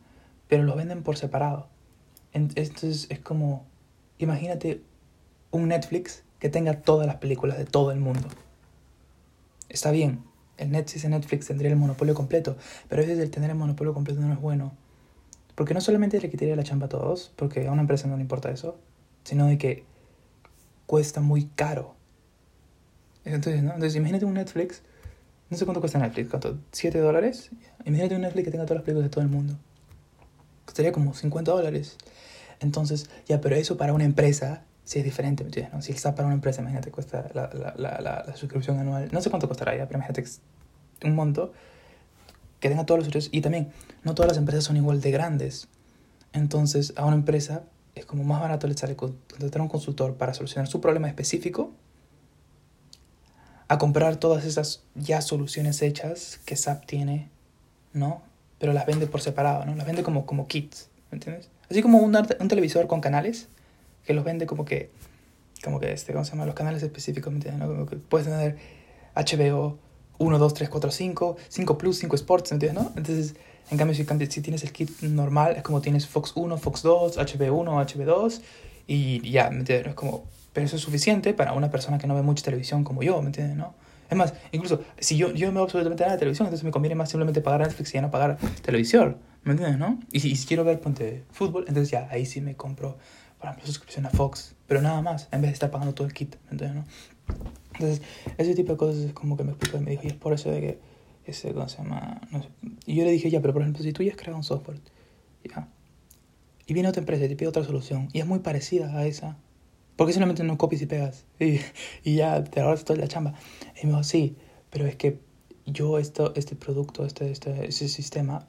pero 0.47 0.63
los 0.63 0.77
venden 0.77 1.03
por 1.03 1.17
separado. 1.17 1.67
Entonces 2.31 3.07
es 3.09 3.19
como, 3.19 3.65
imagínate 4.19 4.81
un 5.57 5.69
Netflix 5.69 6.23
que 6.39 6.49
tenga 6.49 6.81
todas 6.81 7.07
las 7.07 7.17
películas 7.17 7.57
de 7.57 7.65
todo 7.65 7.91
el 7.91 7.99
mundo. 7.99 8.27
Está 9.69 9.91
bien, 9.91 10.23
el 10.57 10.71
Netflix 10.71 11.03
de 11.03 11.09
Netflix 11.09 11.47
tendría 11.47 11.71
el 11.71 11.77
monopolio 11.77 12.13
completo, 12.13 12.57
pero 12.87 13.01
a 13.01 13.05
veces 13.05 13.19
el 13.19 13.31
tener 13.31 13.49
el 13.49 13.55
monopolio 13.55 13.93
completo 13.93 14.21
no 14.21 14.33
es 14.33 14.39
bueno. 14.39 14.73
Porque 15.55 15.73
no 15.73 15.81
solamente 15.81 16.19
le 16.19 16.29
quitaría 16.29 16.55
la 16.55 16.63
chamba 16.63 16.87
a 16.87 16.89
todos, 16.89 17.31
porque 17.35 17.67
a 17.67 17.71
una 17.71 17.81
empresa 17.81 18.07
no 18.07 18.15
le 18.15 18.21
importa 18.21 18.51
eso, 18.51 18.77
sino 19.23 19.47
de 19.47 19.57
que 19.57 19.85
cuesta 20.85 21.21
muy 21.21 21.45
caro. 21.55 21.95
Entonces, 23.23 23.63
¿no? 23.63 23.71
Entonces 23.73 23.95
imagínate 23.95 24.25
un 24.25 24.35
Netflix 24.35 24.83
no 25.49 25.57
sé 25.57 25.65
cuánto 25.65 25.79
cuesta 25.79 25.99
Netflix, 25.99 26.29
¿cuánto? 26.29 26.57
¿7 26.71 26.99
dólares? 26.99 27.51
Imagínate 27.85 28.15
un 28.15 28.21
Netflix 28.21 28.45
que 28.45 28.51
tenga 28.51 28.65
todas 28.65 28.77
las 28.77 28.83
películas 28.83 29.05
de 29.05 29.09
todo 29.09 29.23
el 29.23 29.29
mundo. 29.29 29.55
Costaría 30.65 30.91
como 30.91 31.13
50 31.13 31.51
dólares. 31.51 31.97
Entonces, 32.59 33.09
ya, 33.27 33.41
pero 33.41 33.55
eso 33.55 33.77
para 33.77 33.93
una 33.93 34.05
empresa 34.05 34.63
sí 34.85 34.99
es 34.99 35.05
diferente, 35.05 35.43
¿me 35.43 35.49
entiendes? 35.49 35.73
¿no? 35.73 35.81
Si 35.81 35.91
está 35.91 36.15
para 36.15 36.27
una 36.27 36.35
empresa, 36.35 36.61
imagínate, 36.61 36.91
cuesta 36.91 37.29
la, 37.33 37.49
la, 37.53 37.73
la, 37.75 38.23
la, 38.25 38.35
suscripción 38.37 38.79
anual. 38.79 39.09
No 39.11 39.19
sé 39.19 39.29
cuánto 39.29 39.47
costará 39.47 39.75
ya, 39.75 39.87
pero 39.87 39.99
imagínate 39.99 40.23
un 41.03 41.15
monto 41.15 41.51
que 42.59 42.69
tenga 42.69 42.85
todos 42.85 42.99
los 42.99 43.05
servicios. 43.07 43.33
Y 43.33 43.41
también, 43.41 43.71
no 44.03 44.15
todas 44.15 44.29
las 44.29 44.37
empresas 44.37 44.63
son 44.63 44.77
igual 44.77 45.01
de 45.01 45.11
grandes. 45.11 45.67
Entonces, 46.33 46.93
a 46.95 47.05
una 47.05 47.15
empresa 47.15 47.63
es 47.95 48.05
como 48.05 48.23
más 48.23 48.41
barato 48.41 48.67
le 48.67 48.77
sale 48.77 48.95
contratar 48.95 49.59
a 49.59 49.63
un 49.63 49.69
consultor 49.69 50.15
para 50.15 50.33
solucionar 50.33 50.67
su 50.67 50.81
problema 50.81 51.07
específico 51.07 51.71
a 53.67 53.77
comprar 53.77 54.17
todas 54.17 54.45
esas 54.45 54.83
ya 54.93 55.21
soluciones 55.21 55.81
hechas 55.81 56.39
que 56.45 56.55
SAP 56.55 56.85
tiene, 56.85 57.29
¿no? 57.93 58.21
Pero 58.59 58.73
las 58.73 58.85
vende 58.85 59.07
por 59.07 59.21
separado, 59.21 59.65
¿no? 59.65 59.73
Las 59.75 59.87
vende 59.87 60.03
como, 60.03 60.25
como 60.25 60.47
kits, 60.47 60.89
¿me 61.09 61.15
entiendes? 61.15 61.49
Así 61.69 61.81
como 61.81 61.97
un, 61.97 62.15
un 62.15 62.47
televisor 62.47 62.85
con 62.85 63.01
canales, 63.01 63.47
que 64.05 64.13
los 64.13 64.23
vende 64.23 64.45
como 64.45 64.65
que, 64.65 64.91
como 65.63 65.79
que, 65.79 65.91
este, 65.91 66.13
¿cómo 66.13 66.25
se 66.25 66.31
llama? 66.31 66.45
Los 66.45 66.55
canales 66.55 66.83
específicos, 66.83 67.31
¿me 67.31 67.37
entiendes? 67.37 67.67
Como 67.67 67.85
que 67.85 67.95
puedes 67.97 68.27
tener 68.27 68.57
HBO 69.15 69.77
1, 70.17 70.37
2, 70.37 70.53
3, 70.53 70.69
4, 70.69 70.91
5, 70.91 71.37
5 71.47 71.77
Plus, 71.77 71.99
5 71.99 72.15
Sports, 72.15 72.51
¿me 72.51 72.55
entiendes? 72.55 72.83
¿no? 72.83 72.91
Entonces, 72.95 73.35
en 73.71 73.77
cambio, 73.77 73.95
si, 73.95 74.05
si 74.29 74.41
tienes 74.41 74.63
el 74.63 74.71
kit 74.71 75.01
normal, 75.01 75.55
es 75.57 75.63
como 75.63 75.81
tienes 75.81 76.07
Fox 76.07 76.33
1, 76.35 76.57
Fox 76.57 76.83
2, 76.83 77.17
HB1, 77.17 77.85
HB2, 77.85 78.41
y 78.87 79.31
ya, 79.31 79.49
¿me 79.49 79.59
entiendes? 79.59 79.87
Es 79.87 79.95
como 79.95 80.25
pero 80.55 80.65
eso 80.65 80.77
es 80.77 80.83
suficiente 80.83 81.33
para 81.33 81.51
una 81.51 81.69
persona 81.69 81.97
que 81.97 82.07
no 82.07 82.15
ve 82.15 82.21
mucha 82.21 82.41
televisión 82.41 82.85
como 82.85 83.03
yo, 83.03 83.21
¿me 83.21 83.27
entiendes? 83.27 83.57
¿no? 83.57 83.75
Es 84.09 84.15
más, 84.15 84.33
incluso 84.53 84.81
si 84.97 85.17
yo, 85.17 85.33
yo 85.33 85.47
no 85.47 85.55
veo 85.55 85.63
absolutamente 85.63 86.03
nada 86.03 86.13
de 86.13 86.19
televisión, 86.19 86.47
entonces 86.47 86.63
me 86.63 86.71
conviene 86.71 86.95
más 86.95 87.09
simplemente 87.09 87.41
pagar 87.41 87.59
Netflix 87.59 87.89
y 87.89 87.95
ya 87.95 88.01
no 88.01 88.09
pagar 88.09 88.37
televisión, 88.63 89.17
¿me 89.43 89.51
entiendes? 89.51 89.77
¿no? 89.77 89.99
Y 90.13 90.21
si, 90.21 90.33
quiero 90.47 90.63
ver 90.63 90.79
ponte 90.79 91.25
fútbol, 91.29 91.65
entonces 91.67 91.91
ya 91.91 92.07
ahí 92.09 92.25
sí 92.25 92.39
me 92.39 92.55
compro, 92.55 92.97
por 93.37 93.47
ejemplo, 93.47 93.65
suscripción 93.65 94.05
a 94.05 94.09
Fox, 94.09 94.55
pero 94.67 94.81
nada 94.81 95.01
más, 95.01 95.27
en 95.31 95.41
vez 95.41 95.51
de 95.51 95.53
estar 95.53 95.71
pagando 95.71 95.93
todo 95.93 96.07
el 96.07 96.13
kit, 96.13 96.35
¿me 96.45 96.51
entiendes? 96.51 96.83
¿no? 96.83 97.35
Entonces, 97.73 98.01
ese 98.37 98.55
tipo 98.55 98.73
de 98.73 98.77
cosas 98.77 98.97
es 99.03 99.13
como 99.13 99.37
que 99.37 99.43
me 99.43 99.51
explicó 99.51 99.77
y 99.77 99.81
me 99.81 99.91
dijo, 99.91 100.03
y 100.05 100.07
es 100.07 100.13
por 100.13 100.33
eso 100.33 100.51
de 100.51 100.61
que, 100.61 100.79
ese, 101.25 101.53
¿cómo 101.53 101.67
se 101.67 101.77
llama? 101.79 102.21
No 102.31 102.43
sé. 102.43 102.49
Y 102.85 102.95
yo 102.95 103.03
le 103.03 103.11
dije, 103.11 103.29
ya, 103.29 103.41
pero 103.41 103.53
por 103.53 103.61
ejemplo, 103.61 103.83
si 103.83 103.91
tú 103.93 104.03
ya 104.03 104.11
has 104.11 104.17
creado 104.17 104.37
un 104.37 104.43
software, 104.43 104.79
ya, 105.43 105.67
y 106.67 106.73
viene 106.73 106.89
otra 106.89 107.01
empresa 107.01 107.25
y 107.25 107.29
te 107.29 107.35
pide 107.35 107.49
otra 107.49 107.63
solución, 107.63 108.09
y 108.13 108.19
es 108.19 108.25
muy 108.25 108.39
parecida 108.39 108.95
a 108.97 109.05
esa, 109.05 109.37
¿Por 109.95 110.07
qué 110.07 110.13
solamente 110.13 110.43
no 110.43 110.57
copias 110.57 110.81
y 110.81 110.85
pegas? 110.85 111.25
Y, 111.39 111.59
y 112.03 112.15
ya 112.15 112.43
te 112.43 112.61
ahorras 112.61 112.83
toda 112.83 112.99
la 112.99 113.07
chamba. 113.07 113.33
Y 113.81 113.85
me 113.85 113.93
dijo, 113.93 114.03
sí, 114.03 114.35
pero 114.69 114.85
es 114.87 114.95
que 114.95 115.19
yo 115.65 115.99
esto, 115.99 116.33
este 116.35 116.55
producto, 116.55 117.05
este, 117.05 117.31
este, 117.31 117.67
ese 117.67 117.87
sistema, 117.87 118.47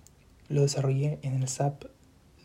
lo 0.48 0.62
desarrollé 0.62 1.18
en 1.22 1.34
el 1.34 1.48
SAP 1.48 1.84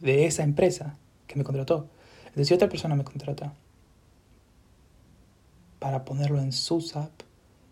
de 0.01 0.25
esa 0.25 0.43
empresa 0.43 0.98
que 1.27 1.36
me 1.36 1.43
contrató. 1.43 1.89
Si 2.35 2.53
otra 2.53 2.69
persona 2.69 2.95
me 2.95 3.03
contrata 3.03 3.53
para 5.79 6.05
ponerlo 6.05 6.39
en 6.39 6.51
su 6.51 6.81
SAP, 6.81 7.11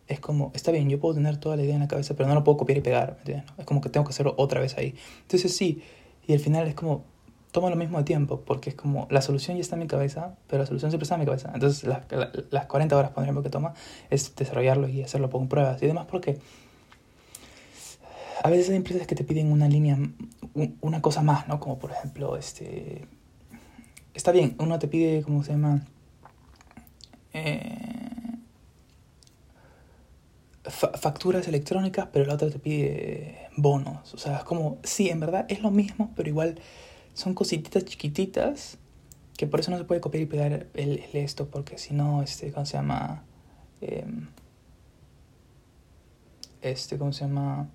es 0.07 0.19
como, 0.19 0.51
está 0.55 0.71
bien, 0.71 0.89
yo 0.89 0.99
puedo 0.99 1.13
tener 1.13 1.37
toda 1.37 1.55
la 1.55 1.63
idea 1.63 1.75
en 1.75 1.81
la 1.81 1.87
cabeza, 1.87 2.15
pero 2.15 2.27
no 2.27 2.35
lo 2.35 2.43
puedo 2.43 2.57
copiar 2.57 2.79
y 2.79 2.81
pegar. 2.81 3.19
Es 3.57 3.65
como 3.65 3.79
que 3.79 3.89
tengo 3.89 4.05
que 4.05 4.09
hacerlo 4.09 4.33
otra 4.37 4.59
vez 4.59 4.77
ahí. 4.77 4.95
Entonces 5.21 5.55
sí, 5.55 5.83
y 6.27 6.33
al 6.33 6.39
final 6.39 6.67
es 6.67 6.73
como, 6.73 7.03
toma 7.51 7.69
lo 7.69 7.75
mismo 7.75 7.99
de 7.99 8.03
tiempo, 8.03 8.41
porque 8.41 8.71
es 8.71 8.75
como, 8.75 9.07
la 9.11 9.21
solución 9.21 9.57
ya 9.57 9.61
está 9.61 9.75
en 9.75 9.81
mi 9.81 9.87
cabeza, 9.87 10.35
pero 10.47 10.63
la 10.63 10.65
solución 10.65 10.89
siempre 10.91 11.03
está 11.03 11.15
en 11.15 11.21
mi 11.21 11.25
cabeza. 11.25 11.51
Entonces 11.53 11.83
las, 11.83 12.01
las 12.49 12.65
40 12.65 12.97
horas, 12.97 13.11
por 13.11 13.23
ejemplo, 13.23 13.43
que 13.43 13.49
toma 13.49 13.75
es 14.09 14.35
desarrollarlo 14.35 14.87
y 14.87 15.03
hacerlo 15.03 15.29
con 15.29 15.47
pruebas. 15.47 15.81
Y 15.81 15.85
además 15.85 16.07
porque 16.09 16.39
a 18.43 18.49
veces 18.49 18.69
hay 18.69 18.77
empresas 18.77 19.05
que 19.05 19.15
te 19.15 19.23
piden 19.23 19.51
una 19.51 19.67
línea, 19.67 19.97
una 20.81 21.01
cosa 21.01 21.21
más, 21.21 21.47
¿no? 21.47 21.59
Como 21.59 21.77
por 21.77 21.91
ejemplo, 21.91 22.37
este... 22.37 23.07
Está 24.13 24.31
bien, 24.31 24.55
uno 24.59 24.79
te 24.79 24.87
pide, 24.87 25.21
¿cómo 25.21 25.43
se 25.43 25.51
llama? 25.51 25.85
Eh, 27.33 27.89
facturas 30.69 31.47
electrónicas, 31.47 32.07
pero 32.11 32.25
la 32.25 32.33
otra 32.33 32.49
te 32.49 32.59
pide 32.59 33.49
bonos. 33.55 34.13
O 34.13 34.17
sea, 34.17 34.37
es 34.37 34.43
como, 34.43 34.77
sí, 34.83 35.09
en 35.09 35.19
verdad 35.19 35.45
es 35.49 35.61
lo 35.61 35.71
mismo, 35.71 36.11
pero 36.15 36.29
igual 36.29 36.59
son 37.13 37.33
cosititas 37.33 37.85
chiquititas 37.85 38.77
que 39.37 39.47
por 39.47 39.61
eso 39.61 39.71
no 39.71 39.77
se 39.77 39.85
puede 39.85 40.01
copiar 40.01 40.23
y 40.23 40.25
pegar 40.25 40.67
el, 40.73 41.01
esto, 41.13 41.47
porque 41.47 41.77
si 41.77 41.93
no, 41.93 42.21
este, 42.21 42.51
¿cómo 42.51 42.65
se 42.65 42.73
llama? 42.73 43.23
Em, 43.79 44.27
este, 46.61 46.97
¿cómo 46.97 47.13
se 47.13 47.25
llama? 47.25 47.69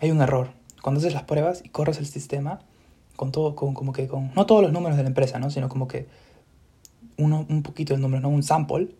Hay 0.00 0.10
un 0.10 0.22
error. 0.22 0.52
Cuando 0.80 1.00
haces 1.00 1.12
las 1.12 1.24
pruebas 1.24 1.62
y 1.62 1.68
corres 1.68 1.98
el 1.98 2.06
sistema, 2.06 2.60
con 3.16 3.32
todo, 3.32 3.54
con, 3.54 3.74
como 3.74 3.92
que 3.92 4.06
con, 4.06 4.32
no 4.34 4.46
todos 4.46 4.62
los 4.62 4.72
números 4.72 4.96
de 4.96 5.02
la 5.02 5.08
empresa, 5.08 5.38
¿no? 5.38 5.50
Sino 5.50 5.68
como 5.68 5.88
que 5.88 6.06
uno, 7.16 7.46
un 7.48 7.62
poquito 7.62 7.94
de 7.94 8.00
números, 8.00 8.22
¿no? 8.22 8.28
Un 8.28 8.42
sample 8.42 8.90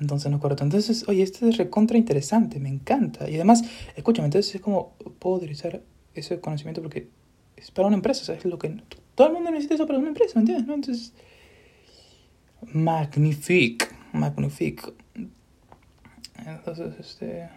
entonces 0.00 0.30
no 0.30 0.40
correcto. 0.40 0.64
Entonces, 0.64 1.08
oye, 1.08 1.22
esto 1.22 1.48
es 1.48 1.56
recontra 1.56 1.96
interesante, 1.96 2.58
me 2.58 2.68
encanta. 2.68 3.28
Y 3.28 3.36
además, 3.36 3.62
escúchame, 3.96 4.26
entonces 4.26 4.54
es 4.54 4.60
como, 4.60 4.94
puedo 5.18 5.36
utilizar 5.36 5.80
ese 6.14 6.40
conocimiento 6.40 6.82
porque 6.82 7.08
es 7.56 7.70
para 7.70 7.88
una 7.88 7.96
empresa, 7.96 8.22
o 8.22 8.24
sea, 8.24 8.34
es 8.34 8.44
lo 8.44 8.58
que 8.58 8.82
todo 9.14 9.28
el 9.28 9.32
mundo 9.32 9.50
necesita 9.50 9.74
eso 9.74 9.86
para 9.86 9.98
una 9.98 10.08
empresa, 10.08 10.32
¿me 10.36 10.40
entiendes? 10.40 10.66
¿no? 10.66 10.74
Entonces, 10.74 11.12
magnifique, 12.72 13.86
magnifique. 14.12 14.92
Entonces, 16.44 16.94
este, 16.98 17.48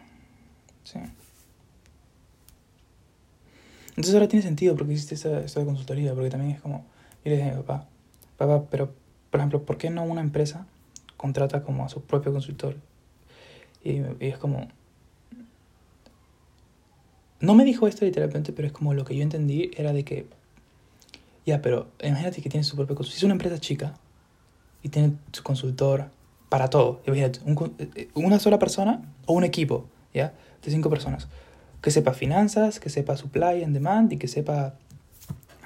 sí. 0.83 0.99
Entonces 3.95 4.13
ahora 4.13 4.27
tiene 4.27 4.43
sentido 4.43 4.75
porque 4.75 4.93
hiciste 4.93 5.15
esta, 5.15 5.39
esta 5.39 5.63
consultoría, 5.63 6.13
porque 6.13 6.29
también 6.29 6.51
es 6.51 6.61
como, 6.61 6.85
y 7.23 7.29
le 7.29 7.37
dije, 7.37 7.51
papá, 7.51 7.87
papá, 8.37 8.65
pero, 8.69 8.93
por 9.31 9.39
ejemplo, 9.39 9.63
¿por 9.63 9.77
qué 9.77 9.89
no 9.89 10.03
una 10.03 10.21
empresa 10.21 10.65
contrata 11.25 11.63
como 11.63 11.85
a 11.85 11.89
su 11.89 12.01
propio 12.01 12.31
consultor. 12.31 12.75
Y, 13.83 14.01
es 14.19 14.37
como... 14.37 14.67
No 17.39 17.53
me 17.53 17.65
dijo 17.65 17.87
esto 17.87 18.05
literalmente, 18.05 18.53
pero 18.53 18.67
es 18.67 18.71
como 18.71 18.93
lo 18.93 19.05
que 19.05 19.15
yo 19.15 19.23
entendí 19.23 19.71
era 19.75 19.93
de 19.93 20.03
que... 20.03 20.27
Ya, 21.45 21.61
pero 21.61 21.87
imagínate 22.03 22.41
que 22.41 22.49
tiene 22.49 22.63
su 22.63 22.75
propio 22.75 22.95
consultor. 22.95 23.13
Si 23.13 23.19
es 23.19 23.23
una 23.23 23.33
empresa 23.33 23.59
chica 23.59 23.95
y 24.81 24.89
tiene 24.89 25.13
su 25.31 25.43
consultor 25.43 26.09
para 26.49 26.69
todo, 26.69 27.01
imagínate, 27.05 27.39
eh, 27.79 28.09
una 28.13 28.39
sola 28.39 28.57
persona 28.57 29.01
o 29.25 29.33
un 29.33 29.43
equipo, 29.43 29.85
¿ya? 30.13 30.33
De 30.63 30.71
cinco 30.71 30.89
personas. 30.89 31.27
Que 31.85 31.91
sepa 31.91 32.13
finanzas, 32.13 32.79
que 32.79 32.89
sepa 32.89 33.15
supply 33.15 33.63
and 33.63 33.75
demand 33.75 34.11
y 34.11 34.17
que 34.17 34.27
sepa 34.27 34.73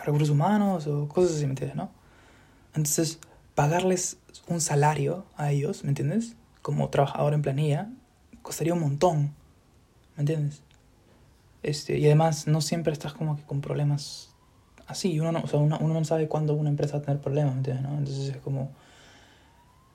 recursos 0.04 0.30
humanos 0.30 0.86
o 0.86 1.08
cosas 1.08 1.38
así, 1.38 1.46
¿me 1.46 1.52
entiendes, 1.52 1.78
no? 1.78 1.92
Entonces, 2.76 3.20
pagarles 3.56 4.18
un 4.48 4.60
salario 4.60 5.24
a 5.38 5.52
ellos, 5.52 5.86
¿me 5.86 5.92
entiendes? 5.92 6.36
Como 6.62 6.90
trabajador 6.90 7.34
en 7.34 7.42
planilla, 7.42 7.90
costaría 8.42 8.74
un 8.74 8.82
montón, 8.82 9.34
¿me 10.18 10.24
entiendes? 10.24 10.62
Este, 11.64 11.98
y 11.98 12.06
además 12.08 12.48
no 12.48 12.60
siempre 12.60 12.92
estás 12.92 13.14
como 13.14 13.38
que 13.38 13.44
con 13.44 13.62
problemas 13.62 14.36
así, 14.88 15.18
uno 15.22 15.32
no, 15.32 15.40
o 15.40 15.48
sea, 15.48 15.60
uno, 15.62 15.78
uno 15.80 15.94
no 15.94 16.04
sabe 16.04 16.28
cuándo 16.28 16.54
una 16.54 16.70
empresa 16.70 16.98
va 16.98 17.00
a 17.00 17.06
tener 17.06 17.22
problemas, 17.22 17.54
¿me 17.54 17.60
entiendes? 17.60 17.84
No? 17.90 17.98
Entonces 17.98 18.36
es 18.36 18.38
como, 18.42 18.72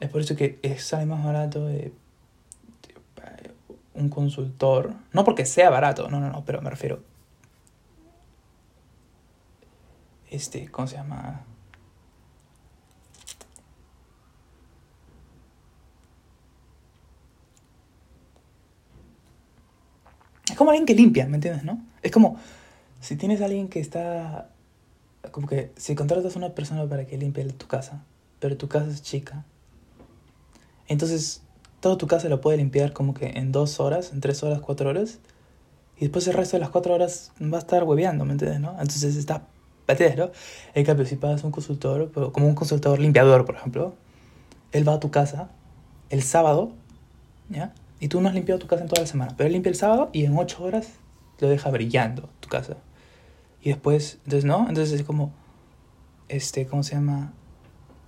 es 0.01 0.09
por 0.09 0.23
eso 0.23 0.37
que 0.37 0.59
sale 0.79 1.05
más 1.05 1.23
barato 1.23 1.67
de, 1.67 1.93
un 3.95 4.09
consultor, 4.09 4.95
no 5.13 5.25
porque 5.25 5.47
sea 5.47 5.71
barato, 5.71 6.09
no, 6.09 6.21
no, 6.21 6.31
no, 6.31 6.45
pero 6.45 6.61
me 6.61 6.71
refiero, 6.71 7.03
este, 10.31 10.69
¿cómo 10.69 10.89
se 10.89 10.97
llama? 10.97 11.45
Es 20.51 20.57
como 20.57 20.71
alguien 20.71 20.87
que 20.87 20.95
limpia, 20.95 21.27
¿me 21.27 21.37
entiendes, 21.37 21.65
no? 21.65 21.85
Es 22.03 22.13
como 22.13 22.37
si 23.01 23.17
tienes 23.17 23.41
a 23.41 23.47
alguien 23.47 23.69
que 23.69 23.81
está... 23.81 24.51
Como 25.31 25.47
que 25.47 25.73
si 25.77 25.95
contratas 25.95 26.37
a 26.37 26.39
una 26.39 26.55
persona 26.55 26.87
para 26.87 27.07
que 27.07 27.17
limpie 27.17 27.45
tu 27.53 27.67
casa, 27.67 28.05
pero 28.41 28.57
tu 28.57 28.69
casa 28.69 28.91
es 28.91 29.03
chica, 29.03 29.45
entonces 30.87 31.43
toda 31.85 31.99
tu 31.99 32.07
casa 32.07 32.31
lo 32.31 32.41
puede 32.41 32.57
limpiar 32.57 32.95
como 32.95 33.13
que 33.13 33.27
en 33.27 33.53
dos 33.53 33.79
horas, 33.79 34.11
en 34.15 34.23
tres 34.23 34.43
horas, 34.43 34.63
cuatro 34.63 34.89
horas, 34.89 35.19
y 35.99 36.01
después 36.01 36.27
el 36.27 36.33
resto 36.33 36.57
de 36.57 36.63
las 36.63 36.71
cuatro 36.71 36.95
horas 36.95 37.31
va 37.43 37.59
a 37.59 37.61
estar 37.61 37.85
hueveando, 37.85 38.25
¿me 38.25 38.33
entiendes, 38.33 38.59
no? 38.59 38.71
Entonces 38.71 39.17
está... 39.17 39.43
¿Me 39.87 39.93
entiendes, 39.93 40.17
no? 40.17 40.31
En 40.73 40.87
cambio, 40.87 41.05
si 41.05 41.17
pagas 41.17 41.45
un 41.45 41.51
consultor, 41.51 42.11
como 42.33 42.47
un 42.47 42.55
consultor 42.55 42.99
limpiador, 42.99 43.45
por 43.45 43.57
ejemplo, 43.57 43.93
él 44.73 44.89
va 44.89 44.95
a 44.95 45.01
tu 45.01 45.11
casa 45.11 45.51
el 46.09 46.23
sábado, 46.23 46.73
¿ya? 47.51 47.75
Y 48.01 48.09
tú 48.09 48.23
no 48.23 48.31
has 48.31 48.35
limpiado 48.35 48.59
tu 48.59 48.67
casa 48.67 48.81
en 48.81 48.89
toda 48.89 49.03
la 49.03 49.07
semana, 49.07 49.35
pero 49.37 49.49
él 49.49 49.53
limpia 49.53 49.69
el 49.69 49.77
sábado 49.77 50.09
y 50.15 50.25
en 50.25 50.39
ocho 50.39 50.65
horas 50.65 50.89
lo 51.39 51.51
deja 51.51 51.69
brillando 51.69 52.31
tu 52.41 52.49
casa. 52.49 52.79
Y 53.61 53.69
después, 53.69 54.21
entonces, 54.25 54.47
¿no? 54.47 54.71
Entonces 54.71 54.99
es 54.99 55.03
como, 55.05 55.35
este, 56.29 56.65
¿cómo 56.65 56.83
se 56.83 56.95
llama? 56.95 57.35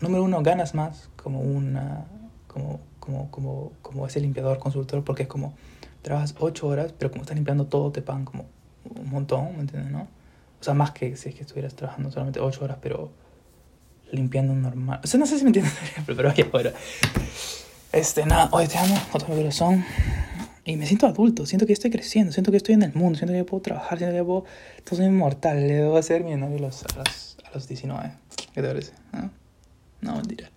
Número 0.00 0.24
uno, 0.24 0.42
ganas 0.42 0.74
más 0.74 1.10
como 1.22 1.42
una, 1.42 2.06
como, 2.46 2.80
como, 3.06 3.30
como, 3.30 3.72
como 3.80 4.06
ese 4.06 4.20
limpiador 4.20 4.58
consultor, 4.58 5.04
porque 5.04 5.22
es 5.22 5.28
como, 5.28 5.54
trabajas 6.02 6.34
ocho 6.38 6.66
horas, 6.66 6.92
pero 6.98 7.10
como 7.10 7.22
estás 7.22 7.36
limpiando 7.36 7.66
todo, 7.66 7.90
te 7.92 8.02
pagan 8.02 8.24
como 8.24 8.46
un 8.84 9.08
montón, 9.08 9.54
¿me 9.54 9.60
entiendes, 9.60 9.90
no? 9.90 10.08
O 10.60 10.64
sea, 10.64 10.74
más 10.74 10.90
que 10.90 11.16
si 11.16 11.30
es 11.30 11.34
que 11.34 11.42
estuvieras 11.42 11.74
trabajando 11.74 12.10
solamente 12.10 12.40
ocho 12.40 12.64
horas, 12.64 12.78
pero 12.82 13.10
limpiando 14.10 14.54
normal. 14.54 15.00
O 15.02 15.06
sea, 15.06 15.18
no 15.18 15.26
sé 15.26 15.38
si 15.38 15.44
me 15.44 15.50
entiendes 15.50 15.72
pero 16.06 16.28
oye, 16.28 16.44
bueno. 16.44 16.70
Este, 17.92 18.26
nada, 18.26 18.48
hoy 18.52 18.66
te 18.66 18.76
amo, 18.78 18.96
otro 19.12 19.34
corazón. 19.34 19.84
Y 20.64 20.76
me 20.76 20.86
siento 20.86 21.06
adulto, 21.06 21.46
siento 21.46 21.64
que 21.64 21.72
estoy 21.72 21.90
creciendo, 21.90 22.32
siento 22.32 22.50
que 22.50 22.56
estoy 22.56 22.74
en 22.74 22.82
el 22.82 22.92
mundo, 22.94 23.16
siento 23.16 23.32
que 23.32 23.44
puedo 23.44 23.62
trabajar, 23.62 23.98
siento 23.98 24.16
que 24.16 24.24
puedo. 24.24 24.44
Todo 24.84 24.96
soy 24.96 25.06
inmortal, 25.06 25.60
le 25.60 25.74
debo 25.74 25.96
hacer 25.96 26.24
mi 26.24 26.34
novio 26.34 26.56
a 26.56 26.60
los, 26.60 26.82
a 26.82 26.98
los, 26.98 27.38
a 27.44 27.50
los 27.54 27.68
19. 27.68 28.12
¿Qué 28.52 28.62
te 28.62 28.66
parece? 28.66 28.92
¿No? 29.12 29.30
no, 30.00 30.16
mentira. 30.16 30.50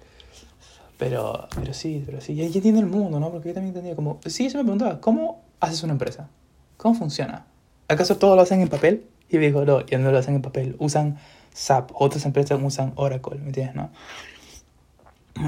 Pero, 0.99 1.47
pero 1.55 1.73
sí, 1.73 2.03
pero 2.05 2.19
sí, 2.19 2.35
ya, 2.35 2.45
ya 2.45 2.57
entiendo 2.57 2.81
el 2.81 2.87
mundo, 2.87 3.21
¿no? 3.21 3.31
Porque 3.31 3.47
yo 3.47 3.53
también 3.55 3.69
entendía 3.69 3.95
como. 3.95 4.19
Sí, 4.25 4.45
eso 4.45 4.57
me 4.57 4.65
preguntaba, 4.65 4.99
¿cómo 4.99 5.41
haces 5.61 5.81
una 5.81 5.93
empresa? 5.93 6.29
¿Cómo 6.75 6.93
funciona? 6.93 7.45
¿Acaso 7.87 8.17
todo 8.17 8.35
lo 8.35 8.41
hacen 8.41 8.59
en 8.59 8.67
papel? 8.67 9.05
Y 9.29 9.37
me 9.37 9.47
dijo, 9.47 9.63
no, 9.63 9.85
ya 9.85 9.97
no 9.97 10.11
lo 10.11 10.17
hacen 10.17 10.35
en 10.35 10.41
papel, 10.41 10.75
usan 10.77 11.17
SAP, 11.53 11.91
otras 11.93 12.25
empresas 12.25 12.59
usan 12.61 12.91
Oracle, 12.95 13.39
¿me 13.39 13.47
entiendes, 13.47 13.75
no? 13.75 13.89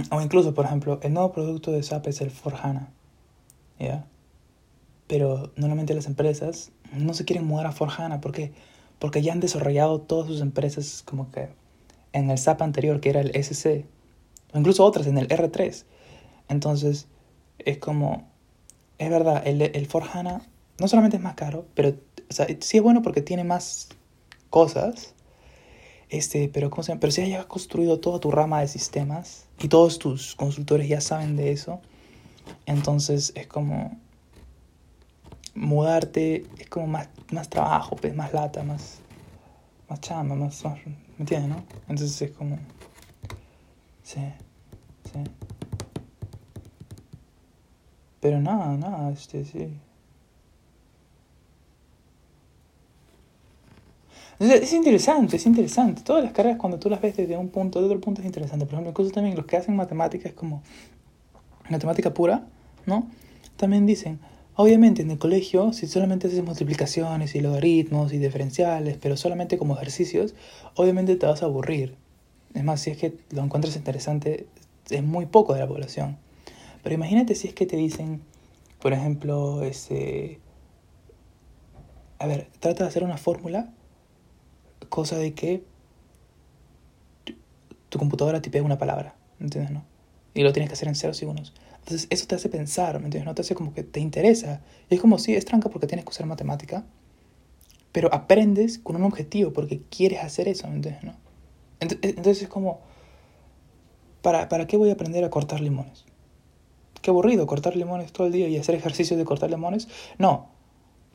O 0.10 0.22
incluso, 0.22 0.54
por 0.54 0.66
ejemplo, 0.66 1.00
el 1.04 1.14
nuevo 1.14 1.34
producto 1.34 1.74
de 1.74 1.84
SAP 1.84 2.08
es 2.08 2.22
el 2.22 2.32
Forjana. 2.32 2.90
¿Ya? 3.78 4.06
Pero 5.08 5.52
normalmente 5.58 5.94
las 5.94 6.06
empresas 6.06 6.72
no 6.94 7.14
se 7.14 7.26
quieren 7.26 7.46
mudar 7.46 7.66
a 7.66 7.74
Forjana. 7.74 8.22
¿Por 8.22 8.32
qué? 8.32 8.54
Porque 9.00 9.22
ya 9.22 9.34
han 9.34 9.42
desarrollado 9.42 10.00
todas 10.00 10.28
sus 10.28 10.40
empresas 10.40 11.04
como 11.06 11.30
que 11.32 11.50
en 12.14 12.30
el 12.30 12.38
SAP 12.38 12.62
anterior, 12.62 13.02
que 13.02 13.10
era 13.10 13.20
el 13.20 13.36
SC. 13.36 13.86
Incluso 14.54 14.86
otras 14.86 15.08
en 15.08 15.18
el 15.18 15.28
R3. 15.28 15.86
Entonces, 16.50 17.08
es 17.60 17.78
como... 17.78 18.30
Es 18.98 19.10
verdad, 19.10 19.42
el, 19.46 19.62
el 19.62 19.86
Forjana 19.88 20.42
no 20.78 20.88
solamente 20.88 21.18
es 21.18 21.24
más 21.24 21.36
caro, 21.36 21.66
pero 21.74 21.90
o 22.30 22.34
sea, 22.34 22.46
sí 22.60 22.78
es 22.78 22.84
bueno 22.84 23.02
porque 23.02 23.22
tiene 23.22 23.44
más 23.44 23.90
cosas 24.50 25.16
este, 26.12 26.50
pero, 26.50 26.70
¿cómo 26.70 26.86
pero 27.00 27.10
si 27.10 27.22
hayas 27.22 27.46
construido 27.46 28.02
toda 28.02 28.20
tu 28.20 28.32
rama 28.32 28.60
de 28.60 28.68
sistemas 28.68 29.46
y 29.60 29.70
todos 29.70 29.98
tus 29.98 30.36
consultores 30.36 30.90
ya 30.90 31.00
saben 31.00 31.38
de 31.38 31.54
eso, 31.54 31.80
entonces 32.66 33.32
es 33.36 33.48
como 33.48 33.98
mudarte, 35.56 36.46
es 36.58 36.68
como 36.68 36.88
más, 36.88 37.08
más 37.32 37.50
trabajo, 37.50 37.96
pues, 37.96 38.14
más 38.14 38.34
lata, 38.34 38.62
más, 38.62 39.00
más 39.88 40.02
chamba, 40.02 40.36
más, 40.36 40.62
¿me 40.66 40.96
entiendes, 41.20 41.50
no? 41.50 41.64
Entonces 41.88 42.22
es 42.22 42.32
como, 42.32 42.60
sí, 44.04 44.22
sí. 45.12 45.20
Pero 48.20 48.40
nada, 48.40 48.78
nada, 48.78 49.12
este, 49.12 49.44
sí. 49.46 49.70
es 54.40 54.74
interesante, 54.74 55.36
es 55.36 55.46
interesante. 55.46 56.02
Todas 56.02 56.24
las 56.24 56.34
carreras 56.34 56.58
cuando 56.58 56.80
tú 56.80 56.90
las 56.90 57.02
ves 57.02 57.16
desde 57.16 57.38
un 57.38 57.50
punto, 57.50 57.80
desde 57.80 57.94
otro 57.94 58.02
punto 58.02 58.22
es 58.22 58.26
interesante. 58.28 58.66
Por 58.66 58.74
ejemplo, 58.74 58.90
incluso 58.92 59.12
también 59.12 59.36
los 59.36 59.46
que 59.46 59.58
hacen 59.58 59.76
matemáticas 59.76 60.34
como 60.34 60.64
matemática 61.70 62.14
pura, 62.14 62.48
¿no? 62.86 63.08
También 63.58 63.86
dicen, 63.86 64.20
obviamente 64.56 65.04
en 65.04 65.12
el 65.12 65.20
colegio, 65.20 65.74
si 65.74 65.88
solamente 65.88 66.28
haces 66.28 66.44
multiplicaciones 66.44 67.36
y 67.36 67.42
logaritmos 67.42 68.14
y 68.14 68.18
diferenciales, 68.18 68.98
pero 69.00 69.16
solamente 69.16 69.58
como 69.58 69.76
ejercicios, 69.76 70.34
obviamente 70.76 71.16
te 71.16 71.26
vas 71.28 71.44
a 71.44 71.46
aburrir. 71.46 72.01
Es 72.54 72.64
más, 72.64 72.82
si 72.82 72.92
es 72.92 72.98
que 72.98 73.18
lo 73.32 73.44
encuentras 73.44 73.76
interesante, 73.76 74.48
es 74.90 75.04
muy 75.04 75.26
poco 75.26 75.54
de 75.54 75.60
la 75.60 75.68
población. 75.68 76.18
Pero 76.84 76.96
imagínate 76.96 77.36
si 77.36 77.48
es 77.48 77.54
que 77.54 77.66
te 77.66 77.78
dicen, 77.78 78.22
por 78.82 78.94
ejemplo, 78.94 79.64
ese... 79.64 80.40
A 82.20 82.28
ver, 82.28 82.50
trata 82.60 82.84
de 82.84 82.90
hacer 82.90 83.04
una 83.04 83.18
fórmula 83.18 83.74
cosa 84.90 85.18
de 85.18 85.34
que 85.34 85.64
tu 87.90 87.98
computadora 87.98 88.42
tipea 88.42 88.62
una 88.62 88.78
palabra, 88.78 89.16
¿entiendes? 89.40 89.72
No? 89.72 89.84
Y 90.34 90.44
lo 90.44 90.54
tienes 90.54 90.70
que 90.70 90.74
hacer 90.74 90.88
en 90.88 90.96
ceros 90.96 91.22
y 91.22 91.26
unos. 91.26 91.54
Entonces 91.80 92.08
eso 92.10 92.28
te 92.28 92.36
hace 92.36 92.48
pensar, 92.48 93.00
¿me 93.00 93.06
entiendes? 93.06 93.26
No 93.26 93.36
te 93.36 93.42
hace 93.42 93.56
como 93.56 93.74
que 93.74 93.84
te 93.84 94.00
interesa. 94.00 94.62
Y 94.90 94.96
es 94.96 95.02
como 95.02 95.18
si 95.18 95.36
es 95.36 95.46
tranca 95.46 95.70
porque 95.70 95.88
tienes 95.88 96.06
que 96.06 96.10
usar 96.10 96.26
matemática, 96.26 96.86
pero 97.92 98.14
aprendes 98.14 98.80
con 98.80 98.96
un 98.96 99.04
objetivo 99.04 99.52
porque 99.52 99.82
quieres 99.90 100.24
hacer 100.24 100.48
eso, 100.48 100.68
¿me 100.68 100.76
entiendes? 100.76 101.04
No? 101.04 101.16
Entonces 101.82 102.44
es 102.44 102.48
como, 102.48 102.80
¿para, 104.22 104.48
¿para 104.48 104.68
qué 104.68 104.78
voy 104.78 104.90
a 104.90 104.94
aprender 104.94 105.24
a 105.26 105.30
cortar 105.30 105.60
limones? 105.60 106.06
Qué 107.02 107.10
aburrido 107.10 107.48
cortar 107.48 107.76
limones 107.76 108.14
todo 108.14 108.28
el 108.28 108.34
día 108.34 108.48
y 108.48 108.58
hacer 108.58 108.76
ejercicios 108.76 109.18
de 109.18 109.26
cortar 109.26 109.50
limones. 109.50 109.88
No, 110.18 110.50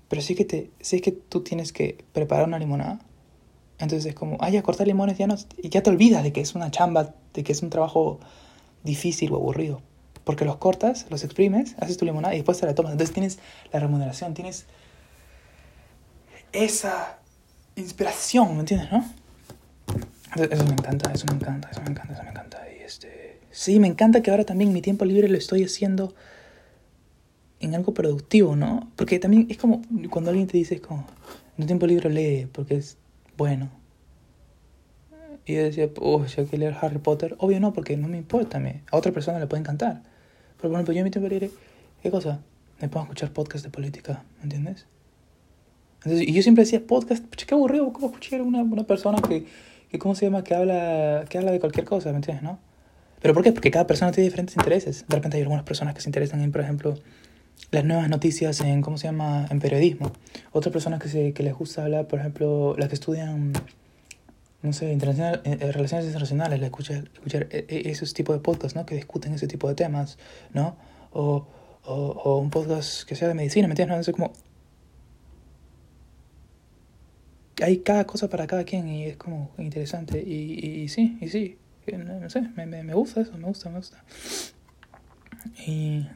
pero 0.09 0.21
sí 0.21 0.35
que, 0.35 0.45
te, 0.45 0.71
sí 0.81 1.01
que 1.01 1.13
tú 1.13 1.43
tienes 1.43 1.73
que 1.73 2.05
preparar 2.13 2.47
una 2.47 2.59
limonada 2.59 2.99
entonces 3.79 4.07
es 4.07 4.15
como, 4.15 4.37
ay, 4.41 4.57
a 4.57 4.63
cortar 4.63 4.87
limones 4.87 5.19
ya 5.19 5.27
no... 5.27 5.37
Y 5.59 5.69
ya 5.69 5.83
te 5.83 5.91
olvidas 5.91 6.23
de 6.23 6.33
que 6.33 6.41
es 6.41 6.55
una 6.55 6.71
chamba, 6.71 7.15
de 7.35 7.45
que 7.45 7.53
es 7.53 7.63
un 7.63 7.71
trabajo 7.71 8.21
difícil 8.85 9.33
o 9.33 9.37
aburrido. 9.37 9.83
Porque 10.25 10.45
los 10.45 10.57
cortas, 10.57 11.07
los 11.11 11.23
exprimes, 11.25 11.77
haces 11.79 11.99
tu 11.99 12.05
limonada 12.05 12.35
y 12.35 12.39
después 12.39 12.59
te 12.59 12.67
la 12.67 12.75
tomas. 12.75 12.93
Entonces 12.93 13.13
tienes 13.13 13.39
la 13.73 13.81
remuneración, 13.81 14.35
tienes 14.35 14.67
esa 16.53 17.19
inspiración, 17.77 18.55
¿me 18.55 18.61
entiendes, 18.61 18.91
no? 18.91 19.05
Eso 20.35 20.65
me 20.65 20.73
encanta, 20.73 21.13
eso 21.13 21.27
me 21.27 21.35
encanta, 21.35 21.71
eso 21.71 21.81
me 21.83 21.91
encanta, 21.91 22.15
eso 22.15 22.23
me 22.25 22.31
encanta. 22.31 22.59
Y 22.71 22.83
este... 22.83 23.41
Sí, 23.51 23.81
me 23.81 23.87
encanta 23.87 24.23
que 24.23 24.31
ahora 24.31 24.45
también 24.45 24.73
mi 24.73 24.83
tiempo 24.83 25.05
libre 25.05 25.29
lo 25.29 25.39
estoy 25.39 25.65
haciendo 25.65 26.15
en 27.61 27.75
algo 27.75 27.95
productivo, 27.95 28.57
¿no? 28.57 28.91
Porque 28.97 29.19
también 29.19 29.47
es 29.49 29.57
como 29.57 29.83
cuando 30.11 30.31
alguien 30.31 30.47
te 30.49 30.59
dice, 30.59 30.75
es 30.75 30.81
como, 30.81 31.07
en 31.57 31.63
tu 31.63 31.67
tiempo 31.67 31.87
libre 31.87 32.11
lee, 32.11 32.49
porque 32.53 32.77
es 32.77 32.99
bueno. 33.37 33.71
Y 35.47 35.55
yo 35.55 35.63
decía, 35.63 35.89
si 36.27 36.41
hay 36.41 36.47
que 36.49 36.59
leer 36.59 36.77
Harry 36.81 36.99
Potter. 36.99 37.37
Obvio 37.39 37.61
no, 37.61 37.73
porque 37.73 37.97
no 37.97 38.09
me 38.09 38.19
importa 38.19 38.59
a 38.59 38.61
mí. 38.61 38.73
A 38.91 38.97
otra 38.97 39.13
persona 39.13 39.39
le 39.39 39.47
puede 39.47 39.61
encantar. 39.61 40.03
Pero 40.57 40.71
por 40.71 40.73
ejemplo, 40.73 40.93
yo 40.93 40.99
en 40.99 41.05
mi 41.05 41.11
tiempo 41.11 41.29
libre, 41.29 41.51
¿qué 42.03 42.11
cosa? 42.11 42.41
Me 42.81 42.89
puedo 42.89 43.05
escuchar 43.05 43.33
podcast 43.33 43.65
de 43.65 43.71
política, 43.71 44.25
¿me 44.39 44.45
entiendes? 44.45 44.87
Entonces, 46.03 46.29
y 46.29 46.33
yo 46.33 46.43
siempre 46.43 46.65
decía, 46.65 46.85
podcast, 46.85 47.25
qué 47.25 47.55
aburrido, 47.55 47.93
¿cómo 47.93 48.09
escuchar 48.09 48.43
una, 48.43 48.63
una 48.63 48.85
persona 48.85 49.19
que, 49.23 49.47
que, 49.91 49.99
¿cómo 49.99 50.15
se 50.15 50.27
llama? 50.27 50.45
Que 50.45 50.55
habla, 50.55 51.25
que 51.29 51.39
habla 51.39 51.53
de 51.53 51.61
cualquier 51.61 51.85
cosa, 51.87 52.11
¿me 52.11 52.17
entiendes? 52.17 52.43
¿No? 52.43 52.59
¿Pero 53.21 53.35
por 53.35 53.43
qué? 53.43 53.53
Porque 53.53 53.71
cada 53.71 53.87
persona 53.87 54.13
tiene 54.13 54.27
diferentes 54.27 54.57
intereses. 54.57 55.05
De 55.09 55.17
repente 55.17 55.37
hay 55.37 55.43
algunas 55.43 55.65
personas 55.65 55.95
que 55.95 56.01
se 56.01 56.09
interesan 56.09 56.41
en, 56.43 56.53
por 56.53 56.61
ejemplo, 56.61 56.95
las 57.71 57.85
nuevas 57.85 58.09
noticias 58.09 58.61
en, 58.61 58.83
¿cómo 58.83 58.99
se 58.99 59.09
llama?, 59.09 59.47
en 59.51 59.59
periodismo. 59.59 60.13
Otras 60.53 60.73
personas 60.73 61.01
que, 61.03 61.09
se, 61.09 61.33
que 61.33 61.43
les 61.43 61.55
gusta 61.55 61.85
hablar, 61.85 62.07
por 62.07 62.21
ejemplo, 62.21 62.77
las 62.79 62.89
que 62.89 62.95
estudian, 62.95 63.53
no 64.63 64.73
sé, 64.73 64.93
internacional, 64.93 65.41
eh, 65.45 65.57
eh, 65.61 65.73
relaciones 65.73 66.07
internacionales, 66.07 66.61
les 66.61 66.67
escuchar, 66.67 67.09
escuchar 67.15 67.49
eh, 67.51 67.83
esos 67.87 68.13
tipos 68.13 68.37
de 68.37 68.41
podcasts, 68.41 68.77
¿no?, 68.77 68.85
que 68.87 68.95
discuten 68.95 69.33
ese 69.33 69.47
tipo 69.47 69.69
de 69.69 69.75
temas, 69.75 70.19
¿no? 70.53 70.77
O, 71.13 71.47
o, 71.85 71.95
o 71.95 72.39
un 72.39 72.51
podcast 72.51 73.09
que 73.09 73.17
sea 73.17 73.29
de 73.29 73.35
medicina, 73.35 73.67
¿me 73.67 73.73
entiendes? 73.73 73.97
Entonces, 73.97 74.15
como... 74.15 74.33
Hay 77.63 77.79
cada 77.79 78.07
cosa 78.07 78.29
para 78.29 78.47
cada 78.47 78.65
quien 78.65 78.89
y 78.89 79.05
es 79.05 79.17
como 79.17 79.51
interesante. 79.59 80.23
Y, 80.23 80.83
y, 80.83 80.89
sí, 80.89 81.19
y 81.21 81.29
sí, 81.29 81.59
no, 81.97 82.29
sé, 82.29 82.43
me, 82.55 82.67
me, 82.67 82.83
me 82.83 82.95
gusta 82.95 83.21
eso, 83.21 83.33
me 83.39 83.47
gusta, 83.47 83.71
me 83.71 83.79
gusta. 83.79 84.03
Y... 85.67 86.07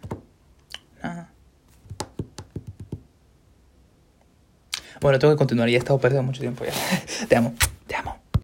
Nada. 1.03 1.33
Bueno, 5.01 5.19
tengo 5.19 5.33
que 5.33 5.39
continuar, 5.39 5.69
ya 5.69 5.77
he 5.77 5.79
estado 5.79 5.99
perdiendo 5.99 6.25
mucho 6.25 6.41
tiempo 6.41 6.65
ya. 6.65 6.73
Te 7.29 7.37
amo. 7.37 7.55